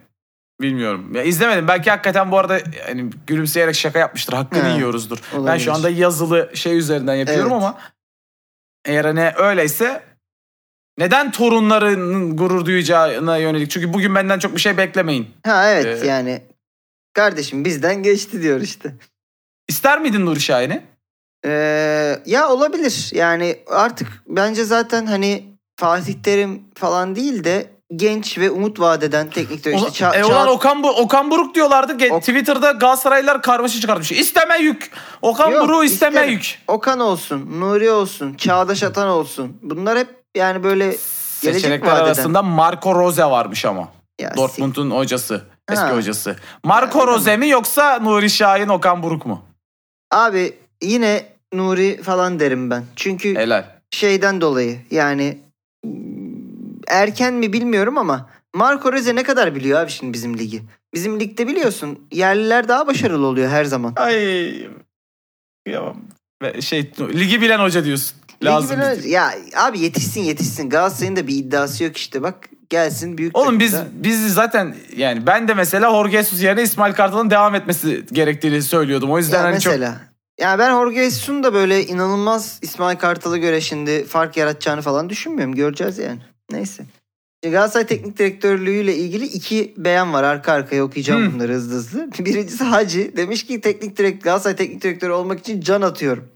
[0.61, 1.15] bilmiyorum.
[1.15, 1.69] Ya izlemedim.
[1.69, 4.33] Belki hakikaten bu arada yani gülümseyerek şaka yapmıştır.
[4.33, 4.75] Hakkını He.
[4.77, 5.19] yiyoruzdur.
[5.33, 5.65] Ben Olabilir.
[5.65, 7.63] şu anda yazılı şey üzerinden yapıyorum Evet.
[7.63, 7.79] ama
[8.85, 10.03] eğer hani öyleyse
[10.99, 13.71] neden torunlarının gurur duyacağına yönelik?
[13.71, 15.31] Çünkü bugün benden çok bir şey beklemeyin.
[15.45, 16.43] Ha evet Ee, yani
[17.13, 18.95] kardeşim bizden geçti diyor işte.
[19.69, 20.83] İster miydin Nuri Şahin'i?
[21.45, 23.11] Ee, ya olabilir.
[23.15, 25.45] Yani artık bence zaten hani
[25.81, 29.89] Fatih Terim falan değil de genç ve umut vadeden teknik direktör.
[29.93, 31.93] İşte Ça- e, Ça- ulan Okan, Bu- Okan Buruk diyorlardı.
[32.11, 34.13] Ok- Twitter'da Galatasaraylılar karmaşa çıkartmış.
[34.13, 34.91] İsteme yük.
[35.23, 36.33] Okan Yok, Buruk'u isteme isterim.
[36.33, 36.59] yük.
[36.69, 39.57] Okan olsun, Nuri olsun, Çağdaş Atan olsun.
[39.63, 42.05] Bunlar hep yani böyle gelecek Seçenekler vadeden.
[42.05, 43.89] arasında Marco Rose varmış ama.
[44.21, 45.45] Ya, Dortmund'un hocası.
[45.71, 45.97] Eski Ha.
[45.97, 46.37] hocası.
[46.65, 49.43] Marco Ha, Rose mi yoksa Nuri Şahin, Okan Buruk mu?
[50.13, 52.85] Abi yine Nuri falan derim ben.
[52.97, 53.65] Çünkü Helal.
[53.91, 55.39] şeyden dolayı yani
[56.89, 60.63] erken mi bilmiyorum ama Marco Rose ne kadar biliyor abi şimdi bizim ligi.
[60.95, 63.93] Bizim ligde biliyorsun yerliler daha başarılı oluyor her zaman.
[63.97, 64.15] Ay.
[66.43, 68.17] Ve Şey, ligi bilen hoca diyorsun.
[68.45, 68.77] Lazım.
[68.77, 70.71] bilen- ya abi yetişsin yetişsin.
[70.71, 74.05] Galatasaray'ın da bir iddiası yok işte bak gelsin büyük Oğlum biz takımda.
[74.05, 79.11] biz zaten yani ben de mesela Jorge Jesus yerine İsmail Kartal'ın devam etmesi gerektiğini söylüyordum.
[79.11, 79.73] O yüzden ya hani çok
[80.39, 80.51] mesela.
[80.53, 85.55] Ya ben Jorge Jesus'un da böyle inanılmaz İsmail Kartal'a göre şimdi fark yaratacağını falan düşünmüyorum.
[85.55, 86.19] Göreceğiz yani.
[86.51, 86.85] Neyse.
[87.43, 90.25] Galatasaray Teknik Direktörlüğü'yle ilgili iki beyan var.
[90.25, 91.35] Arka arkaya okuyacağım Hı.
[91.35, 92.11] bunları hızlı hızlı.
[92.25, 93.17] Birincisi Hacı.
[93.17, 96.29] Demiş ki teknik direkt Galatasaray Teknik Direktörü olmak için can atıyorum.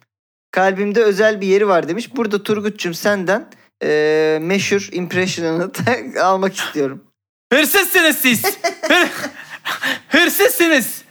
[0.50, 2.16] Kalbimde özel bir yeri var demiş.
[2.16, 3.48] Burada Turgut'cum senden
[3.82, 5.70] eee meşhur impression'ını
[6.22, 7.04] almak istiyorum.
[7.52, 8.42] hırsızsınız siz.
[8.88, 9.10] Hır-
[10.08, 11.02] Hırsızsınız.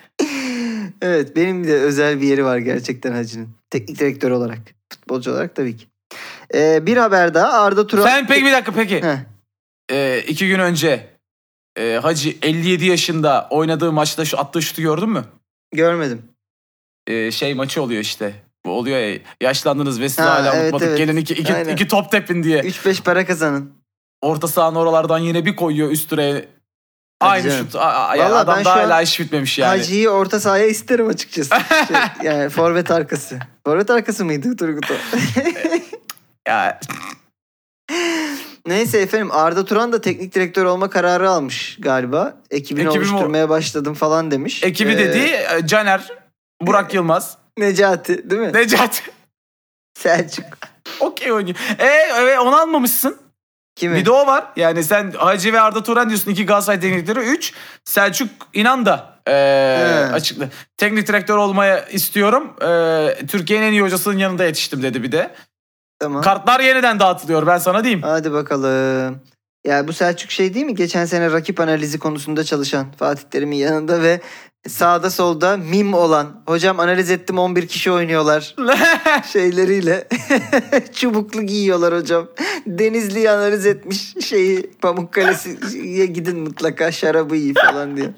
[1.01, 3.49] Evet benim de özel bir yeri var gerçekten Hacı'nın.
[3.69, 4.59] Teknik direktör olarak.
[4.93, 5.85] Futbolcu olarak tabii ki.
[6.53, 8.03] Ee, bir haber daha Arda Turan.
[8.03, 9.03] Sen peki bir dakika peki.
[9.03, 9.17] Heh,
[9.91, 11.07] Ee, iki gün önce
[11.77, 15.23] e, Hacı 57 yaşında oynadığı maçta şu attığı şutu gördün mü?
[15.73, 16.21] görmedim.
[17.07, 18.33] Ee, şey maçı oluyor işte.
[18.65, 20.87] Bu oluyor ya yaşlandınız ve sizi Ha, hala evet, unutmadık.
[20.87, 20.97] evet.
[20.97, 21.73] Gelin iki, iki, Aynen.
[21.73, 22.59] iki top tepin diye.
[22.61, 23.71] 3-5 para kazanın.
[24.21, 26.47] Orta sahanın oralardan yine bir koyuyor üst direğe.
[27.19, 27.75] Aynı şut.
[27.75, 29.77] A- a- ya Vallahi adam daha hala iş bitmemiş yani.
[29.77, 31.49] Hacı'yı orta sahaya isterim açıkçası.
[31.87, 31.97] Şey,
[32.31, 33.39] yani forvet arkası.
[33.65, 34.93] Forvet arkası mıydı Turgut o?
[36.47, 36.79] Ya,
[38.67, 42.37] Neyse efendim Arda Turan da teknik direktör olma kararı almış galiba.
[42.51, 44.63] Ekibini Ekibimi- oluşturmaya başladım falan demiş.
[44.63, 46.13] ekibi Ee, dediği e, Caner,
[46.61, 48.53] Burak Yılmaz, Necati değil mi?
[48.53, 49.01] Necati.
[49.99, 50.45] Selçuk.
[50.99, 51.57] Okey oynuyor.
[51.79, 51.85] E,
[52.31, 53.17] e, onu almamışsın.
[53.79, 53.95] Kimi?
[53.95, 54.43] Bir de o var.
[54.55, 56.31] Yani sen Hacı ve Arda Turan diyorsun.
[56.31, 57.19] iki Galatasaray teknikleri.
[57.19, 60.13] Üç Selçuk İnan da e, He.
[60.13, 60.49] açıklı.
[60.77, 62.53] Teknik direktör olmaya istiyorum.
[62.61, 65.31] E, Türkiye'nin en iyi hocasının yanında yetiştim dedi bir de.
[65.99, 66.21] Tamam.
[66.21, 68.01] Kartlar yeniden dağıtılıyor ben sana diyeyim.
[68.03, 69.19] Hadi bakalım.
[69.69, 70.75] Ya bu Selçuk şey değil mi?
[70.75, 74.21] Geçen sene rakip analizi konusunda çalışan Fatih Terim'in yanında ve
[74.67, 76.43] sağda solda mim olan.
[76.47, 78.55] Hocam analiz ettim 11 kişi oynuyorlar
[79.33, 80.07] şeyleriyle.
[80.93, 82.27] Çubuklu giyiyorlar hocam.
[82.67, 88.09] Denizli'yi analiz etmiş şeyi Pamukkale'ye gidin mutlaka şarabı iyi falan diyor.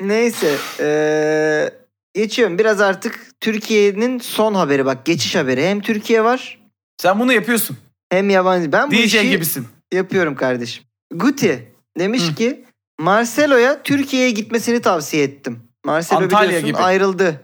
[0.00, 0.54] Neyse.
[0.80, 1.70] eee,
[2.14, 2.58] geçiyorum.
[2.58, 5.66] Biraz artık Türkiye'nin son haberi bak geçiş haberi.
[5.66, 6.58] Hem Türkiye var
[7.02, 7.76] Sen bunu yapıyorsun.
[8.10, 8.72] hem yabancı.
[8.72, 9.66] Ben bu DJ işi gibisin.
[9.92, 10.84] Yapıyorum kardeşim.
[11.14, 12.34] Guti demiş Hı.
[12.34, 12.64] ki
[13.00, 15.58] Marcelo'ya Türkiye'ye gitmesini tavsiye ettim.
[15.84, 16.78] Marcelo Antalya biliyorsun gibi.
[16.78, 17.40] ayrıldı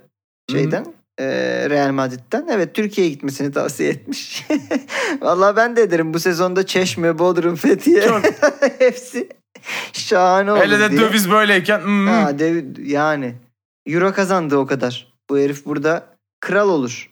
[0.51, 0.87] şeyden.
[1.19, 1.25] e,
[1.71, 2.47] Real Madrid'den.
[2.51, 4.47] Evet Türkiye'ye gitmesini tavsiye etmiş.
[5.21, 8.09] Vallahi ben de ederim bu sezonda Çeşme, Bodrum, Fethiye
[8.79, 9.29] hepsi
[9.93, 11.01] şahane olur Hele de diye.
[11.01, 11.81] döviz böyleyken.
[11.81, 12.07] hmm.
[12.07, 13.35] Ha, dev- yani
[13.87, 15.13] Euro kazandı o kadar.
[15.31, 16.07] Bu herif burada
[16.41, 17.11] kral olur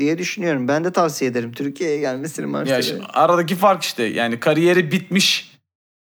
[0.00, 0.68] diye düşünüyorum.
[0.68, 2.82] Ben de tavsiye ederim Türkiye'ye gelmesini Ya Marcelo'ya.
[2.82, 5.52] şimdi aradaki fark işte yani kariyeri bitmiş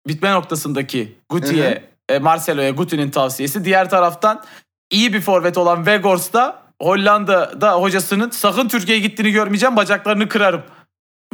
[0.08, 3.64] bitme noktasındaki Guti'ye e, Marcelo'ya Guti'nin tavsiyesi.
[3.64, 4.44] Diğer taraftan
[4.90, 10.62] iyi bir forvet olan Weghorst da Hollanda'da hocasının sakın Türkiye'ye gittiğini görmeyeceğim bacaklarını kırarım.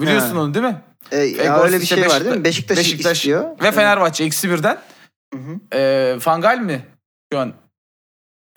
[0.01, 0.41] Biliyorsun Ha.
[0.43, 0.81] onu değil mi?
[1.11, 2.45] E, ya öyle bir şey var değil mi?
[2.45, 3.51] Beşikta- Beşiktaş, Beşiktaş istiyor.
[3.63, 4.79] Ve Fenerbahçe eksi birden.
[5.35, 5.77] Hı hı.
[5.79, 6.85] E, Fangal mi
[7.33, 7.53] şu an?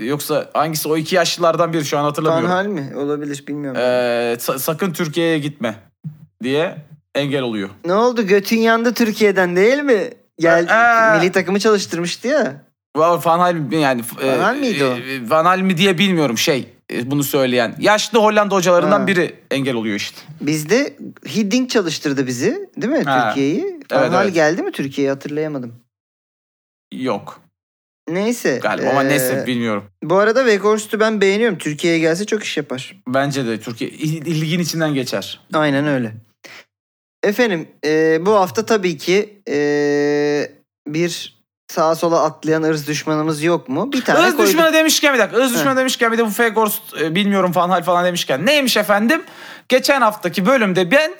[0.02, 2.50] Yoksa hangisi o iki yaşlılardan biri şu an hatırlamıyorum.
[2.50, 2.92] Van Hal mi?
[2.98, 3.82] Olabilir bilmiyorum.
[3.82, 3.84] E,
[4.40, 5.76] sa- sakın Türkiye'ye gitme
[6.44, 6.78] diye
[7.16, 7.70] engel oluyor.
[7.86, 8.28] ne oldu?
[8.28, 10.10] Götün yandı Türkiye'den değil mi?
[10.40, 11.20] Gel Ee.
[11.20, 12.62] milli takımı çalıştırmıştı ya.
[12.98, 14.02] Van Hal mi yani?
[14.24, 14.88] Van Hal miydi o?
[14.88, 17.76] e, Van Hal mi diye bilmiyorum şey e, bunu söyleyen.
[17.80, 19.08] Yaşlı Hollanda hocalarından Ha.
[19.08, 20.18] biri engel oluyor işte.
[20.42, 23.28] Bizde Hiddink çalıştırdı bizi değil mi Ha.
[23.28, 23.64] Türkiye'yi?
[23.92, 24.34] Van Evet, Hal evet.
[24.36, 25.74] geldi mi Türkiye'ye hatırlayamadım.
[26.94, 27.42] Yok
[28.10, 28.60] Neyse.
[28.64, 29.84] galiba ama ee, neyse bilmiyorum.
[30.04, 31.58] Bu arada Weghorst'u ben beğeniyorum.
[31.58, 32.96] Türkiye'ye gelse çok iş yapar.
[33.08, 35.40] Bence de Türkiye il- ligin içinden geçer.
[35.54, 36.12] Aynen öyle.
[37.24, 39.58] Efendim e, bu hafta tabii ki e,
[40.88, 41.36] bir
[41.68, 43.92] sağa sola atlayan ırz düşmanımız yok mu?
[43.92, 44.48] Bir tane Irz koyduk.
[44.54, 45.42] düşmanı demişken bir dakika.
[45.44, 48.46] Irz düşmanı demişken bir de bu Fegorst e, bilmiyorum Van Hal falan demişken.
[48.46, 49.24] Neymiş efendim?
[49.70, 51.12] Geçen haftaki bölümde ben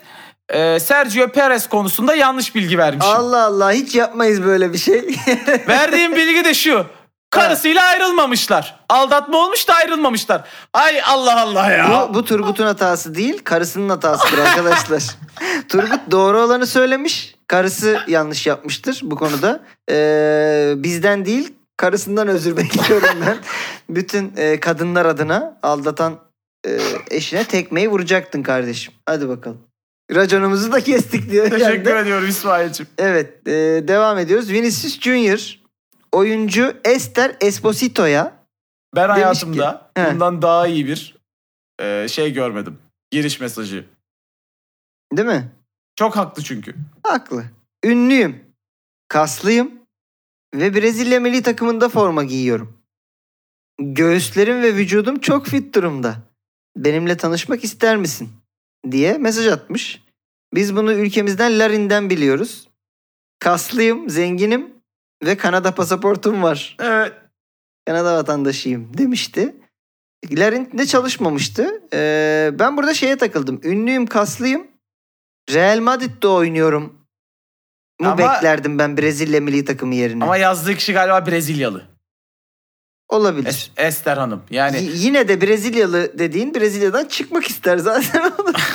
[0.50, 3.14] e, Sergio Perez konusunda yanlış bilgi vermişim.
[3.14, 5.16] Allah Allah hiç yapmayız böyle bir şey.
[5.68, 6.86] Verdiğim bilgi de şu.
[7.30, 8.80] Karısıyla ayrılmamışlar.
[8.90, 10.44] Aldatma olmuş da ayrılmamışlar.
[10.74, 12.08] Ay Allah Allah ya.
[12.10, 15.04] bu, bu Turgut'un hatası değil, karısının hatasıdır arkadaşlar.
[15.70, 17.36] Turgut doğru olanı söylemiş.
[17.48, 19.60] Karısı yanlış yapmıştır bu konuda.
[19.92, 23.38] Ee, bizden değil, karısından özür bekliyorum ben.
[23.96, 26.20] Bütün e, kadınlar adına aldatan
[26.68, 26.80] e,
[27.12, 28.94] eşine tekmeyi vuracaktın kardeşim.
[29.06, 29.62] Hadi bakalım.
[30.12, 31.50] Raconumuzu da kestik diyor.
[31.50, 32.00] Teşekkür kendi.
[32.00, 32.88] ediyorum İsmail'cim.
[32.98, 33.52] Evet, e,
[33.88, 34.52] devam ediyoruz.
[34.52, 35.60] Vinicius Junior
[36.12, 38.46] oyuncu Esther Esposito'ya
[38.96, 40.14] Ben Demiş hayatımda ki, he.
[40.14, 41.16] bundan daha iyi bir
[41.82, 42.78] e, şey görmedim.
[43.12, 43.86] Giriş mesajı.
[45.14, 45.52] değil mi?
[45.96, 46.76] Çok haklı çünkü.
[47.04, 47.44] Haklı.
[47.86, 48.44] Ünlüyüm.
[49.08, 49.72] Kaslıyım.
[50.56, 52.78] Ve Brezilya milli takımında forma giyiyorum.
[53.82, 56.16] Göğüslerim ve vücudum çok fit durumda.
[56.78, 58.30] Benimle tanışmak ister misin?
[58.92, 60.04] Diye mesaj atmış.
[60.54, 62.68] Biz bunu ülkemizden Larin'den biliyoruz.
[63.40, 64.74] Kaslıyım, zenginim
[65.26, 66.78] ve Kanada pasaportum var.
[66.80, 67.14] Evet.
[67.88, 69.56] Kanada vatandaşıyım demişti.
[70.32, 71.82] Larin'de çalışmamıştı.
[71.94, 73.62] Ee, ben burada şeye takıldım.
[73.64, 74.68] Ünlüyüm, kaslıyım.
[75.54, 76.84] Real Madrid'de oynuyorum.
[78.00, 80.24] Mu Ama- beklerdim ben Brezilya milli takımı yerine.
[80.24, 81.86] Ama yazdığı kişi galiba Brezilyalı.
[83.10, 83.50] Olabilir.
[83.50, 84.44] Es- Ester Hanım.
[84.50, 88.32] Yani Y- yine de Brezilyalı dediğin Brezilya'dan çıkmak ister zaten.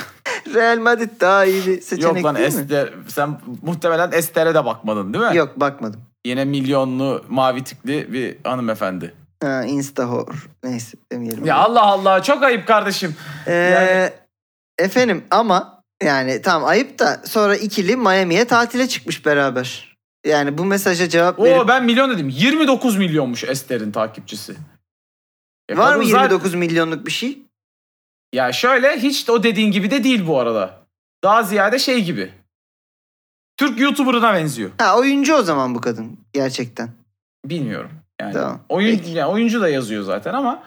[0.53, 2.61] Real Madrid daha iyi bir seçenek yok lan değil mi?
[2.61, 2.93] Ester.
[3.07, 5.37] Sen muhtemelen Ester'e de bakmadın değil mi?
[5.37, 6.01] Yok bakmadım.
[6.25, 9.13] Yine milyonlu mavi tikli bir hanımefendi.
[9.43, 10.49] Ha, Instahor.
[10.63, 11.45] Neyse demeyelim.
[11.45, 13.15] Ya Allah Allah çok ayıp kardeşim.
[13.47, 14.09] Ee, yani-
[14.79, 19.97] Efendim ama yani tamam ayıp da sonra ikili Miami'ye tatile çıkmış beraber.
[20.25, 22.29] Yani bu mesaja cevap Oo verip ben milyon dedim.
[22.29, 24.55] 29 milyonmuş Ester'in takipçisi.
[25.71, 27.41] Ya var mı zaten- 29 milyonluk bir şey?
[28.33, 30.81] Ya şöyle hiç de o dediğin gibi de değil bu arada.
[31.23, 32.33] Daha ziyade şey gibi.
[33.57, 34.71] Türk YouTuber'ına benziyor.
[34.77, 36.89] Ha oyuncu o zaman bu kadın gerçekten.
[37.45, 37.91] Bilmiyorum.
[38.21, 38.59] Yani Tamam.
[38.69, 39.09] oyun Peki.
[39.11, 40.63] yani oyuncu da yazıyor zaten ama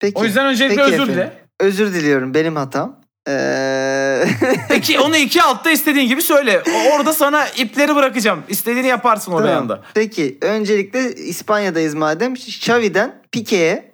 [0.00, 0.18] Peki.
[0.20, 1.14] o yüzden öncelikle Peki özür efendim.
[1.14, 1.32] dile.
[1.60, 3.00] Özür diliyorum benim hatam.
[3.28, 4.24] Ee...
[4.76, 6.62] İki, onu iki altta istediğin gibi söyle.
[6.94, 8.42] Orada sana ipleri bırakacağım.
[8.48, 9.48] İstediğini yaparsın o Tamam.
[9.48, 9.82] beyanda.
[9.94, 12.34] Peki öncelikle İspanya'dayız madem.
[12.34, 13.93] Xavi'den Pique'ye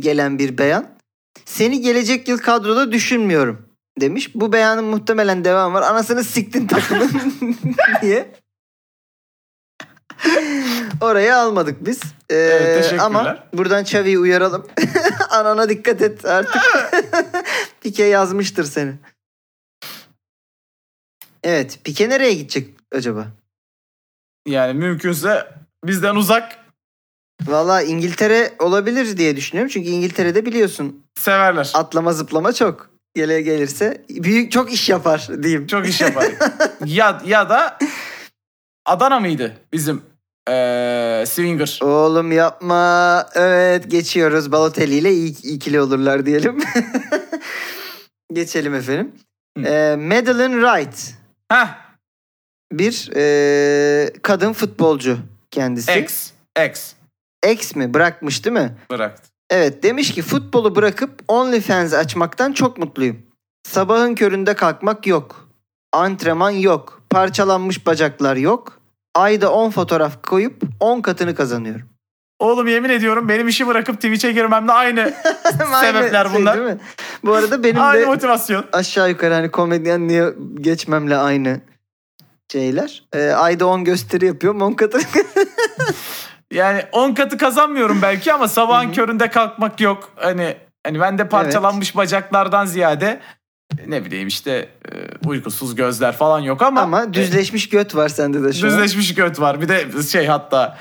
[0.00, 0.98] gelen bir beyan.
[1.44, 3.68] Seni gelecek yıl kadroda düşünmüyorum
[4.00, 4.34] demiş.
[4.34, 5.82] Bu beyanın muhtemelen devam var.
[5.82, 7.10] Anasını siktin takımın
[8.02, 8.32] diye.
[11.00, 12.00] Oraya almadık biz.
[12.30, 13.04] Ee, Evet, teşekkürler.
[13.04, 14.66] ama buradan Xavi'yi uyaralım.
[15.30, 16.62] Anana dikkat et artık.
[17.80, 18.94] Pike yazmıştır seni.
[21.42, 21.78] Evet.
[21.84, 23.26] Pike nereye gidecek acaba?
[24.46, 26.58] Yani mümkünse bizden uzak
[27.46, 29.70] Valla İngiltere olabilir diye düşünüyorum.
[29.74, 31.70] Çünkü İngiltere'de biliyorsun severler.
[31.74, 32.90] atlama zıplama çok.
[33.14, 35.66] Gele gelirse büyük çok iş yapar diyeyim.
[35.66, 36.26] Çok iş yapar.
[36.84, 37.78] ya, ya da
[38.86, 40.02] Adana mıydı bizim
[40.48, 41.78] eee Swinger?
[41.82, 43.26] Oğlum yapma.
[43.34, 44.52] Evet geçiyoruz.
[44.52, 46.58] Balotelli ile iyi, ikili olurlar diyelim.
[48.32, 49.12] Geçelim efendim.
[49.64, 51.14] Ee, Madeline Wright.
[51.48, 51.68] Heh
[52.72, 55.18] Bir ee, kadın futbolcu
[55.50, 56.00] kendisi.
[56.56, 56.92] X.
[57.44, 57.50] X.
[57.50, 57.94] Ex mi?
[57.94, 58.76] Bırakmış değil mi?
[58.90, 59.28] Bıraktı.
[59.50, 63.18] Evet demiş ki futbolu bırakıp OnlyFans açmaktan çok mutluyum.
[63.68, 65.48] Sabahın köründe kalkmak yok.
[65.92, 67.02] Antrenman yok.
[67.10, 68.78] Parçalanmış bacaklar yok.
[69.14, 71.88] Ayda 10 fotoğraf koyup 10 katını kazanıyorum.
[72.38, 75.14] Oğlum yemin ediyorum benim işi bırakıp Twitch'e girmemle aynı
[75.80, 76.54] sebepler Aynı bunlar.
[76.54, 76.80] Şey, değil mi?
[77.24, 78.64] Bu arada benim aynı de motivasyon.
[78.72, 81.60] aşağı yukarı hani komedyenliğe geçmemle aynı
[82.52, 83.04] şeyler.
[83.12, 85.02] Ee, ayda 10 gösteri yapıyorum 10 katını.
[86.52, 88.94] Yani 10 katı kazanmıyorum belki ama sabahın Hı hı.
[88.94, 90.12] köründe kalkmak yok.
[90.16, 90.56] Hani
[90.86, 93.20] hani ben de parçalanmış bacaklardan ziyade
[93.86, 98.52] ne bileyim işte e, uykusuz gözler falan yok ama, Ama düzleşmiş göt var sende de
[98.52, 98.72] şu an.
[98.72, 99.60] düzleşmiş göt var.
[99.60, 100.78] Bir de şey hatta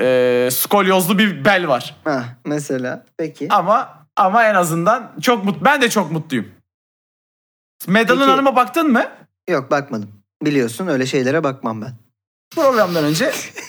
[0.00, 1.96] e, skolyozlu bir bel var.
[2.04, 3.04] Hah, mesela.
[3.16, 3.48] Peki.
[3.50, 6.48] Ama ama en azından çok mut ben de çok mutluyum.
[7.94, 8.12] Peki.
[8.12, 9.04] Hanım'a baktın mı?
[9.50, 10.10] Yok bakmadım.
[10.42, 11.92] Biliyorsun öyle şeylere bakmam ben.
[12.54, 13.32] Programdan önce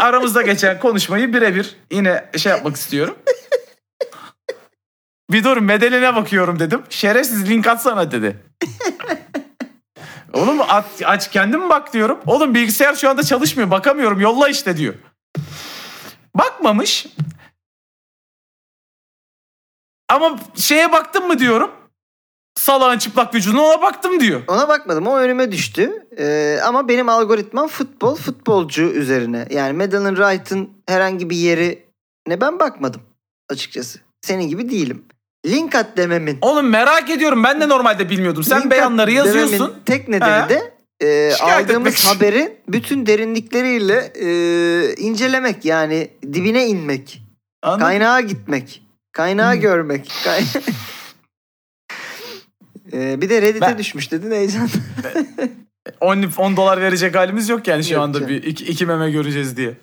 [0.00, 3.18] aramızda geçen konuşmayı birebir yine şey yapmak istiyorum.
[5.30, 6.82] Bir dur Medeline bakıyorum dedim.
[6.90, 8.36] Şerefsiz link atsana dedi.
[10.32, 12.18] Oğlum at, aç kendin bak diyorum.
[12.26, 14.94] Oğlum bilgisayar şu anda çalışmıyor bakamıyorum yolla işte diyor.
[16.34, 17.06] Bakmamış.
[20.08, 21.77] Ama şeye baktın mı diyorum.
[22.62, 24.40] Salağın çıplak vücuduna ona baktım diyor.
[24.48, 25.06] Ona bakmadım.
[25.06, 26.06] O önüme düştü.
[26.18, 29.46] Ee, ama benim algoritmam futbol, futbolcu üzerine.
[29.50, 33.00] Yani Madeline Wright'ın herhangi bir yerine ben bakmadım
[33.50, 33.98] açıkçası.
[34.20, 35.04] Senin gibi değilim.
[35.46, 36.38] Link at dememin.
[36.40, 38.44] Oğlum merak ediyorum ben de normalde bilmiyordum.
[38.44, 39.74] Sen link beyanları yazıyorsun.
[39.86, 40.48] tek nedeni He.
[40.48, 40.72] de
[41.06, 42.14] e, Şikayet aldığımız etmek.
[42.14, 45.64] haberin bütün derinlikleriyle e, incelemek.
[45.64, 47.22] Yani dibine inmek.
[47.62, 47.88] Anladın mı?
[47.88, 48.82] Kaynağa gitmek.
[49.12, 49.60] Kaynağı Hmm.
[49.60, 50.12] görmek.
[50.24, 50.44] Kay-
[52.92, 54.68] Ee, bir de Reddit'e Ben- düşmüş dedin heyecan.
[56.00, 58.28] 10, 10 dolar verecek halimiz yok yani şu Yok anda canım.
[58.34, 59.76] bir iki, iki meme göreceğiz diye.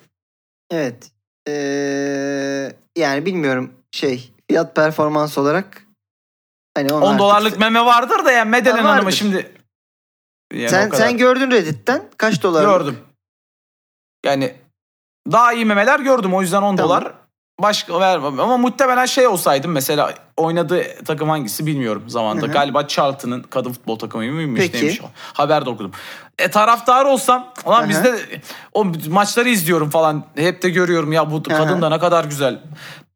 [0.70, 1.10] Evet.
[1.48, 5.82] Ee, yani bilmiyorum şey fiyat performans olarak
[6.76, 9.52] hani 10 onu artık- dolarlık meme vardır da yani Medelen Ha, Hanım'a şimdi
[10.52, 11.02] yani sen kadar.
[11.02, 12.64] sen gördün Reddit'ten kaç dolar?
[12.78, 12.98] gördüm.
[14.26, 14.54] Yani
[15.32, 16.78] daha iyi memeler gördüm o yüzden 10 Tamam.
[17.02, 17.14] dolar
[17.62, 22.46] başka vermem ama muhtemelen şey olsaydım mesela oynadığı takım hangisi bilmiyorum zamanında.
[22.46, 22.52] Hı hı.
[22.52, 24.76] Galiba Charlton'ın kadın futbol takımı mıymış Peki.
[24.76, 25.04] neymiş o.
[25.32, 25.92] Haberde okudum.
[26.38, 28.18] E taraftar olsam ulan bizde
[28.74, 32.60] o maçları izliyorum falan hep de görüyorum ya bu kadın da ne kadar güzel.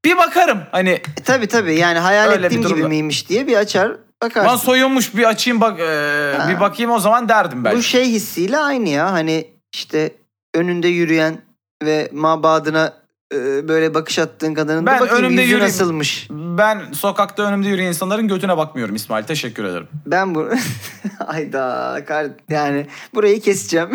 [0.04, 3.92] Bir bakarım hani E, tabii tabii yani hayal Öyle ettiğim gibi miymiş diye bir açar
[4.22, 4.48] bakarsın.
[4.48, 6.48] Lan soyunmuş bir açayım bak e, Ha.
[6.48, 7.78] bir bakayım o zaman derdim belki.
[7.78, 10.12] Bu şey hissiyle aynı ya hani işte
[10.54, 11.38] önünde yürüyen
[11.82, 12.99] ve mabadına
[13.38, 15.64] böyle bakış attığın kadının Ben da bakayım önümde yüzü yürüyeyim.
[15.74, 16.28] nasılmış.
[16.30, 19.24] Ben sokakta önümde yürüyen insanların götüne bakmıyorum İsmail.
[19.24, 19.88] Teşekkür ederim.
[20.06, 20.48] Ben bu
[21.26, 23.88] ayda kar yani burayı keseceğim.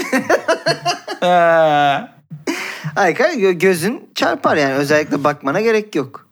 [1.24, 1.26] Ee,
[2.96, 6.28] Hayır gö- gözün çarpar yani özellikle bakmana gerek yok.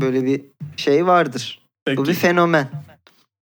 [0.00, 0.40] Böyle bir
[0.76, 1.62] şey vardır.
[1.88, 2.12] Bu bir peki.
[2.18, 2.68] fenomen.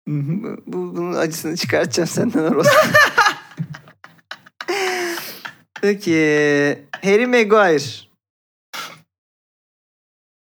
[0.07, 2.67] Bu- bunun acısını çıkartacağım senden Aros.
[5.81, 8.04] Peki Harry Maguire.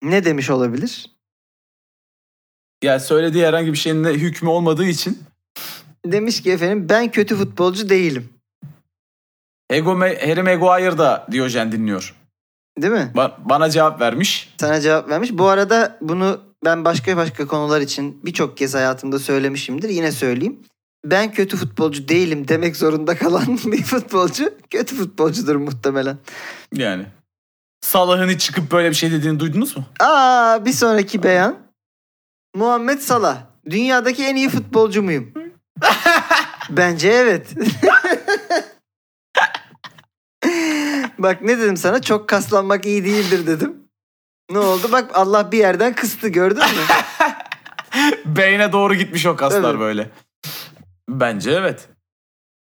[0.05, 1.11] Ne demiş olabilir?
[2.83, 5.19] Yani söylediği herhangi bir şeyin hükmü olmadığı için
[6.07, 8.29] Demiş ki efendim ben kötü futbolcu değilim.
[9.71, 12.15] Ego Harry Maguire da Diyojen dinliyor.
[12.79, 13.13] Değil mi?
[13.15, 14.55] Ba- bana cevap vermiş.
[14.61, 15.31] Sana cevap vermiş.
[15.33, 19.89] Bu arada bunu ben başka başka konular için birçok kez hayatımda söylemişimdir.
[19.89, 20.61] Yine söyleyeyim.
[21.05, 26.17] Ben kötü futbolcu değilim demek zorunda kalan bir futbolcu kötü futbolcudur muhtemelen.
[26.75, 27.07] Yani.
[27.85, 29.85] Salah'ın çıkıp böyle bir şey dediğini duydunuz mu?
[30.01, 31.57] Aa bir sonraki beyan.
[32.55, 33.39] Muhammed Salah.
[33.71, 35.33] Dünyadaki en iyi futbolcu muyum?
[36.71, 37.55] Bence evet.
[41.19, 43.77] Bak ne dedim sana çok kaslanmak iyi değildir dedim.
[44.51, 44.93] Ne oldu?
[44.93, 46.83] Bak Allah bir yerden kıstı gördün mü?
[48.25, 49.81] Beyne doğru gitmiş o kaslar Evet.
[49.81, 50.11] böyle.
[51.09, 51.89] Bence evet.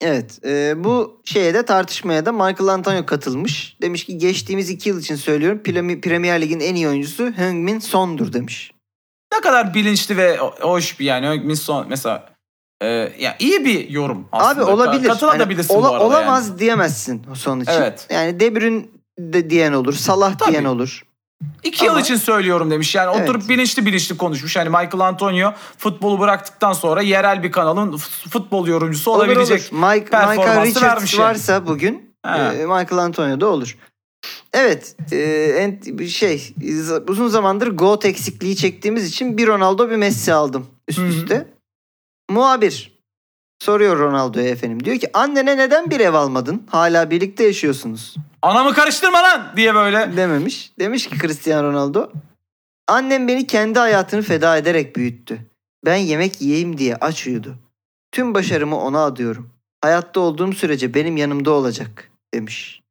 [0.01, 3.77] Evet e, bu şeye de tartışmaya da Michael Antonio katılmış.
[3.83, 8.33] Demiş ki geçtiğimiz iki yıl için söylüyorum Premi- Premier Lig'in en iyi oyuncusu Heung-min Son'dur
[8.33, 8.73] demiş.
[9.35, 11.27] Ne kadar bilinçli ve hoş bir yani.
[11.27, 12.29] Heung-min Son mesela
[12.83, 12.87] e,
[13.19, 14.65] ya iyi bir yorum aslında.
[14.65, 15.05] Abi olabilir.
[15.09, 17.73] Ka- Katılabilirsin bu ola- arada Olamaz diyemezsin son için.
[17.73, 18.07] Evet.
[18.11, 18.85] Yani De Bruyne
[19.19, 19.93] de diyen olur.
[19.93, 20.51] Salah Tabii.
[20.53, 21.06] diyen olur.
[21.63, 22.95] İki yıl Ama- için söylüyorum demiş.
[22.95, 23.29] Yani Evet.
[23.29, 24.57] oturup bilinçli bilinçli konuşmuş.
[24.57, 27.97] Yani Michael Antonio futbolu bıraktıktan sonra yerel bir kanalın
[28.31, 29.73] futbol yorumcusu Olur, olabilecek.
[29.73, 29.89] olur.
[29.93, 31.23] Mike, performansı Michael Richards yani.
[31.23, 32.55] varsa bugün Ha.
[32.55, 33.77] e, Michael Antonio da olur.
[34.53, 34.97] Evet.
[35.13, 36.55] E, şey
[37.09, 41.09] uzun zamandır GOAT eksikliği çektiğimiz için bir Ronaldo bir Messi aldım üst Hı hı.
[41.09, 41.47] üste.
[42.31, 42.96] Muhabir
[43.59, 44.85] soruyor Ronaldo'ya efendim.
[44.85, 46.63] Diyor ki annene neden bir ev almadın?
[46.71, 48.17] Hala birlikte yaşıyorsunuz.
[48.43, 50.17] Anamı karıştırma lan diye böyle.
[50.17, 50.73] Dememiş.
[50.79, 52.11] Demiş ki Cristiano Ronaldo.
[52.89, 55.39] Annem beni kendi hayatını feda ederek büyüttü.
[55.85, 57.55] Ben yemek yiyeyim diye aç uyudu.
[58.13, 59.51] Tüm başarımı ona adıyorum.
[59.81, 62.83] Hayatta olduğum sürece benim yanımda olacak demiş.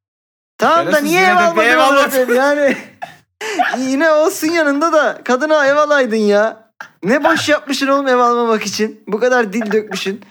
[0.57, 2.34] Tamam da Şerefsiz niye yine ev bir almadın ev almadın.
[2.36, 2.78] yani?
[3.78, 6.72] Yine olsun yanında da kadına ev alaydın ya.
[7.03, 9.03] Ne boş yapmışsın oğlum ev almamak için.
[9.07, 10.22] Bu kadar dil dökmüşsün.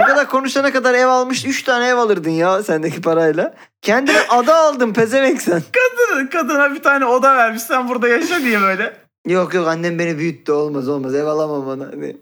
[0.00, 3.54] Bu kadar konuşana kadar ev almış 3 tane ev alırdın ya sendeki parayla.
[3.82, 5.62] Kendine ada aldın pezevenk sen.
[5.72, 8.96] Kadın, kadına bir tane oda vermiş sen burada yaşa diye böyle.
[9.26, 11.86] Yok yok annem beni büyüttü olmaz olmaz ev alamam bana.
[11.92, 12.16] Hani.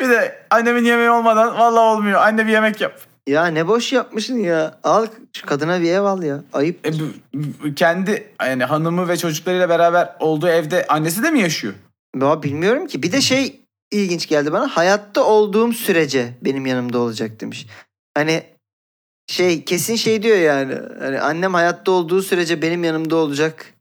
[0.00, 2.20] Bir de annemin yemeği olmadan vallahi olmuyor.
[2.20, 3.00] Anne bir yemek yap.
[3.28, 4.78] Ya ne boş yapmışsın ya.
[4.84, 6.40] Al şu kadına bir ev al ya.
[6.52, 6.86] Ayıp.
[6.86, 6.90] E,
[7.76, 11.74] kendi yani hanımı ve çocuklarıyla beraber olduğu evde annesi de mi yaşıyor?
[12.20, 13.02] Ya bilmiyorum ki.
[13.02, 13.60] Bir de şey
[13.90, 14.68] ilginç geldi bana.
[14.68, 17.66] Hayatta olduğum sürece benim yanımda olacak demiş.
[18.14, 18.44] Hani
[19.26, 20.74] şey kesin şey diyor yani.
[20.98, 23.74] Hani annem hayatta olduğu sürece benim yanımda olacak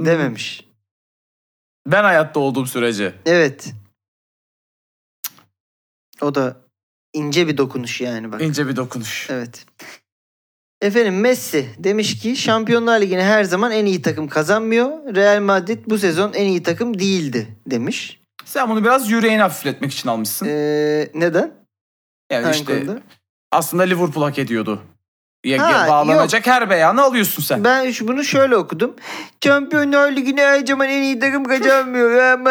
[0.00, 0.66] dememiş.
[1.86, 3.14] Ben hayatta olduğum sürece.
[3.26, 3.72] Evet.
[6.20, 6.60] O da
[7.12, 8.42] ince bir dokunuş yani bak.
[8.42, 9.30] İnce bir dokunuş.
[9.30, 9.66] Evet.
[10.80, 15.14] Efendim Messi demiş ki Şampiyonlar Ligi'ni her zaman en iyi takım kazanmıyor.
[15.14, 18.20] Real Madrid bu sezon en iyi takım değildi demiş.
[18.46, 20.46] Sen bunu biraz yüreğini hafifletmek için almışsın.
[20.50, 21.52] Ee, neden?
[22.30, 23.00] yani Hangi işte konuda?
[23.52, 24.82] aslında Liverpool hak ediyordu.
[25.44, 27.64] Ya, Ha, bağlanacak her beyanı alıyorsun sen.
[27.64, 28.96] Ben bunu şöyle okudum.
[29.44, 32.42] Şampiyonlar Ligi'ni her zaman en iyi takım kazanmıyor.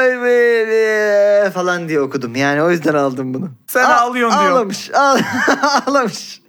[1.52, 2.36] Falan diye okudum.
[2.36, 3.52] Yani o yüzden aldım bunu.
[3.68, 4.52] Sen A- ağlıyorsun diyor.
[4.52, 4.92] Ağlamış.
[4.94, 5.20] ağ-
[5.88, 6.42] Ağlamış.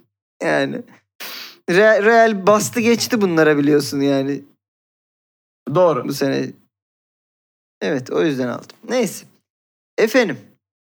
[0.43, 0.81] Yani.
[1.69, 4.41] Real, Real bastı geçti bunlara biliyorsun yani.
[5.75, 6.07] Doğru.
[6.07, 6.45] bu sene.
[7.81, 8.77] Evet o yüzden aldım.
[8.89, 9.25] Neyse.
[9.97, 10.37] Efendim.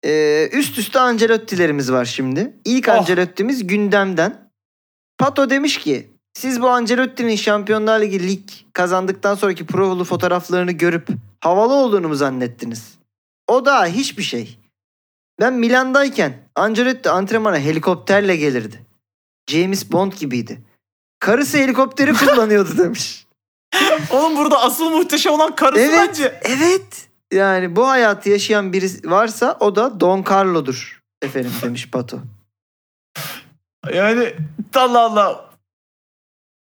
[0.05, 2.53] e, üst üste Ancelotti'lerimiz var şimdi.
[2.65, 2.93] İlk Oh.
[2.93, 4.51] Ancelotti'miz gündemden.
[5.17, 11.07] Pato demiş ki siz bu Ancelotti'nin Şampiyonlar Ligi lig kazandıktan sonraki provolu fotoğraflarını görüp
[11.41, 12.97] havalı olduğunu mu zannettiniz?
[13.47, 14.57] O da hiçbir şey.
[15.39, 18.79] Ben Milan'dayken Ancelotti antrenmana helikopterle gelirdi.
[19.49, 20.61] James Bond gibiydi.
[21.19, 23.25] Karısı helikopteri kullanıyordu demiş.
[24.11, 25.93] Oğlum burada asıl muhteşem olan karısı Evet.
[26.07, 26.39] bence.
[26.41, 27.09] Evet.
[27.31, 32.19] Yani bu hayatı yaşayan biri varsa o da Don Carlo'dur efendim demiş Pato.
[33.93, 34.33] Yani
[34.75, 35.51] Allah Allah.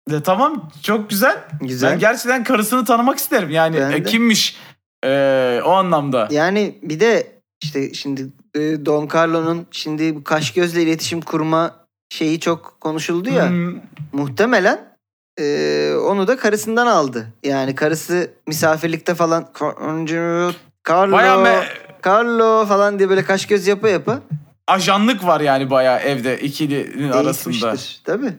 [0.09, 1.43] Ya, tamam çok güzel.
[1.61, 1.91] Güzel.
[1.91, 3.49] Ben gerçekten karısını tanımak isterim.
[3.49, 4.03] Yani e, de.
[4.03, 4.57] kimmiş
[5.05, 6.27] e, o anlamda.
[6.31, 11.75] Yani bir de işte şimdi e, Don Carlo'nun şimdi kaş gözle iletişim kurma
[12.09, 13.49] şeyi çok konuşuldu ya.
[13.49, 13.79] Hmm.
[14.13, 14.90] Muhtemelen
[15.39, 17.27] e, onu da karısından aldı.
[17.43, 19.47] Yani karısı misafirlikte falan
[20.89, 21.15] Carlo,
[21.47, 21.65] me-
[22.05, 24.19] Carlo falan diye böyle kaş göz yapa yapa
[24.67, 27.75] ajanlık var yani bayağı evde ikilinin arasında.
[28.03, 28.33] Tabii.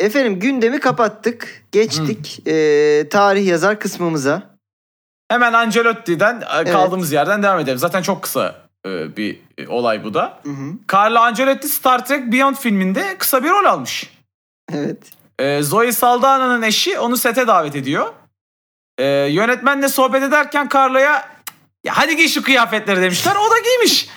[0.00, 1.64] Efendim gündemi kapattık.
[1.72, 4.42] Geçtik eee, tarih yazar kısmımıza.
[5.28, 7.78] Hemen Ancelotti'den e, kaldığımız yerden devam edelim.
[7.78, 10.40] Zaten çok kısa e, bir e, olay bu da.
[10.42, 10.72] Hı hı.
[10.92, 14.10] Carlo Ancelotti Star Trek Beyond filminde kısa bir rol almış.
[14.72, 14.98] Evet.
[15.40, 18.12] E, Zoe Saldana'nın eşi onu sete davet ediyor.
[18.98, 21.28] Ee, yönetmenle sohbet ederken Carla'ya
[21.84, 23.36] ya hadi giy şu kıyafetleri demişler.
[23.36, 24.08] O da giymiş.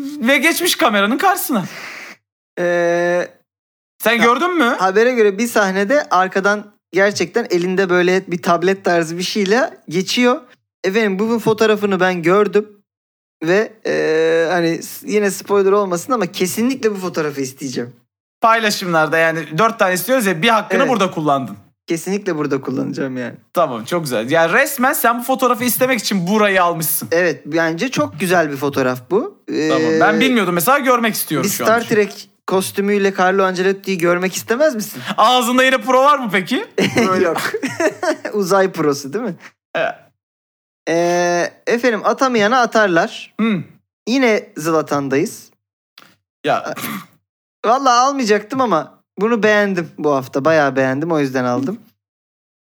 [0.00, 1.64] Ve geçmiş kameranın karşısına.
[2.58, 3.28] Ee,
[4.02, 4.64] Sen gördün mü?
[4.64, 10.40] habere göre bir sahnede arkadan gerçekten elinde böyle bir tablet tarzı bir şeyle geçiyor.
[10.84, 12.82] Efendim bu fotoğrafını ben gördüm.
[13.44, 17.92] Ve ee, hani yine spoiler olmasın ama kesinlikle bu fotoğrafı isteyeceğim.
[18.40, 20.90] Paylaşımlarda yani dört tane istiyoruz ya bir hakkını Evet.
[20.90, 21.56] burada kullandın.
[21.86, 23.34] Kesinlikle burada kullanacağım yani.
[23.52, 24.30] Tamam çok güzel.
[24.30, 27.08] Yani resmen sen bu fotoğrafı istemek için burayı almışsın.
[27.12, 29.42] Evet bence çok güzel bir fotoğraf bu.
[29.48, 29.90] Ee, Tamam.
[30.00, 31.82] Ben bilmiyordum mesela görmek Bir istiyorum şu Star an.
[31.86, 35.02] Trek kostümüyle Carlo Ancelotti'yi görmek istemez misin?
[35.16, 36.64] Ağzında yine pro var mı peki?
[37.22, 37.36] Yok.
[38.32, 39.34] Uzay prosu değil mi?
[39.74, 39.94] Evet.
[40.88, 43.34] Ee, efendim atamayana atarlar.
[43.40, 43.62] Hmm.
[44.08, 45.50] Yine Zlatan'dayız.
[46.46, 46.74] Ya
[47.66, 50.44] Vallahi almayacaktım ama bunu beğendim bu hafta.
[50.44, 51.80] Bayağı beğendim o yüzden aldım.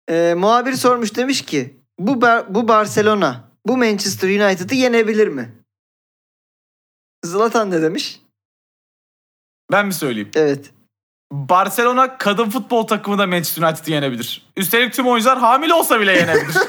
[0.09, 5.51] Ee, muhabir sormuş demiş ki bu, Bar- bu Barcelona bu Manchester United'ı yenebilir mi?
[7.25, 8.21] Zlatan ne demiş?
[9.71, 10.31] ben mi söyleyeyim?
[10.35, 10.71] Evet.
[11.31, 14.51] Barcelona kadın futbol takımı da Manchester United'ı yenebilir.
[14.57, 16.55] Üstelik tüm oyuncular hamile olsa bile yenebilir.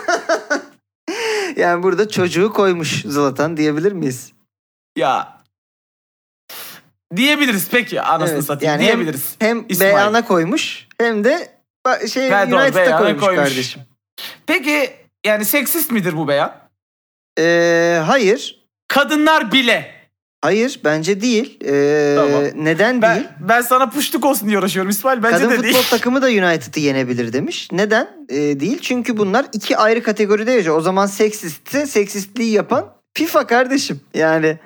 [1.56, 4.32] Yani burada çocuğu koymuş Zlatan diyebilir miyiz?
[4.96, 5.41] ya
[7.16, 9.34] diyebiliriz peki anasını Evet, satayım yani hem- diyebiliriz.
[9.38, 9.90] Hem İsmail.
[9.94, 11.48] beyana koymuş hem de
[12.12, 13.44] şey doğru, United'a koymuş, koymuş.
[13.48, 13.82] kardeşim.
[14.46, 14.90] Peki
[15.26, 16.54] yani seksist midir bu beyan?
[17.38, 18.62] Ee, hayır.
[18.88, 20.02] Kadınlar bile.
[20.42, 21.58] Hayır bence değil.
[21.64, 22.42] Ee, Tamam.
[22.54, 23.28] Neden Ben, değil?
[23.40, 25.22] ben sana puştuk olsun diye uğraşıyorum İsmail.
[25.22, 25.84] Bence Kadın de futbol değil.
[25.90, 27.68] takımı da United'ı yenebilir demiş.
[27.72, 28.08] Neden?
[28.28, 28.78] Ee, değil.
[28.82, 30.76] Çünkü bunlar iki ayrı kategoride yaşıyor.
[30.76, 34.00] O zaman seksistse seksistliği yapan FIFA kardeşim.
[34.14, 34.58] Yani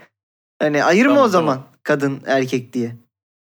[0.62, 2.96] hani ayırma Tamam, o zaman kadın erkek diye.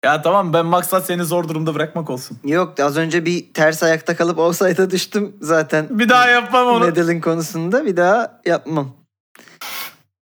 [0.05, 2.39] Ya tamam ben maksat seni zor durumda bırakmak olsun.
[2.45, 5.87] Yok az önce bir ters ayakta kalıp offside'a düştüm zaten.
[5.91, 6.85] Bir daha yapmam onu.
[6.85, 8.91] Medal'in konusunda bir daha yapmam.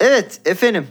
[0.01, 0.87] Evet efendim.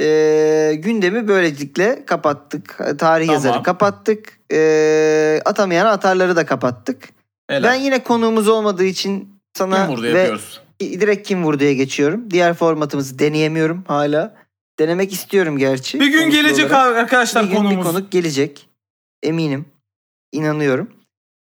[0.00, 2.78] Ee, gündemi böylelikle kapattık.
[2.98, 3.34] Tarih Tamam.
[3.34, 4.38] yazarı kapattık.
[4.52, 7.08] Ee, atamayan atarları da kapattık.
[7.50, 7.68] Helal.
[7.68, 10.60] Ben yine konuğumuz olmadığı için sana Kim vurdu ve yapıyoruz.
[10.80, 12.30] direkt kim vurduya geçiyorum.
[12.30, 14.39] Diğer formatımızı deneyemiyorum hala.
[14.80, 16.00] Denemek istiyorum gerçi.
[16.00, 16.96] Bir gün gelecek olarak.
[16.96, 17.76] arkadaşlar Bir gün konumuz.
[17.78, 18.68] bir konuk gelecek.
[19.22, 19.64] Eminim.
[20.32, 20.90] İnanıyorum.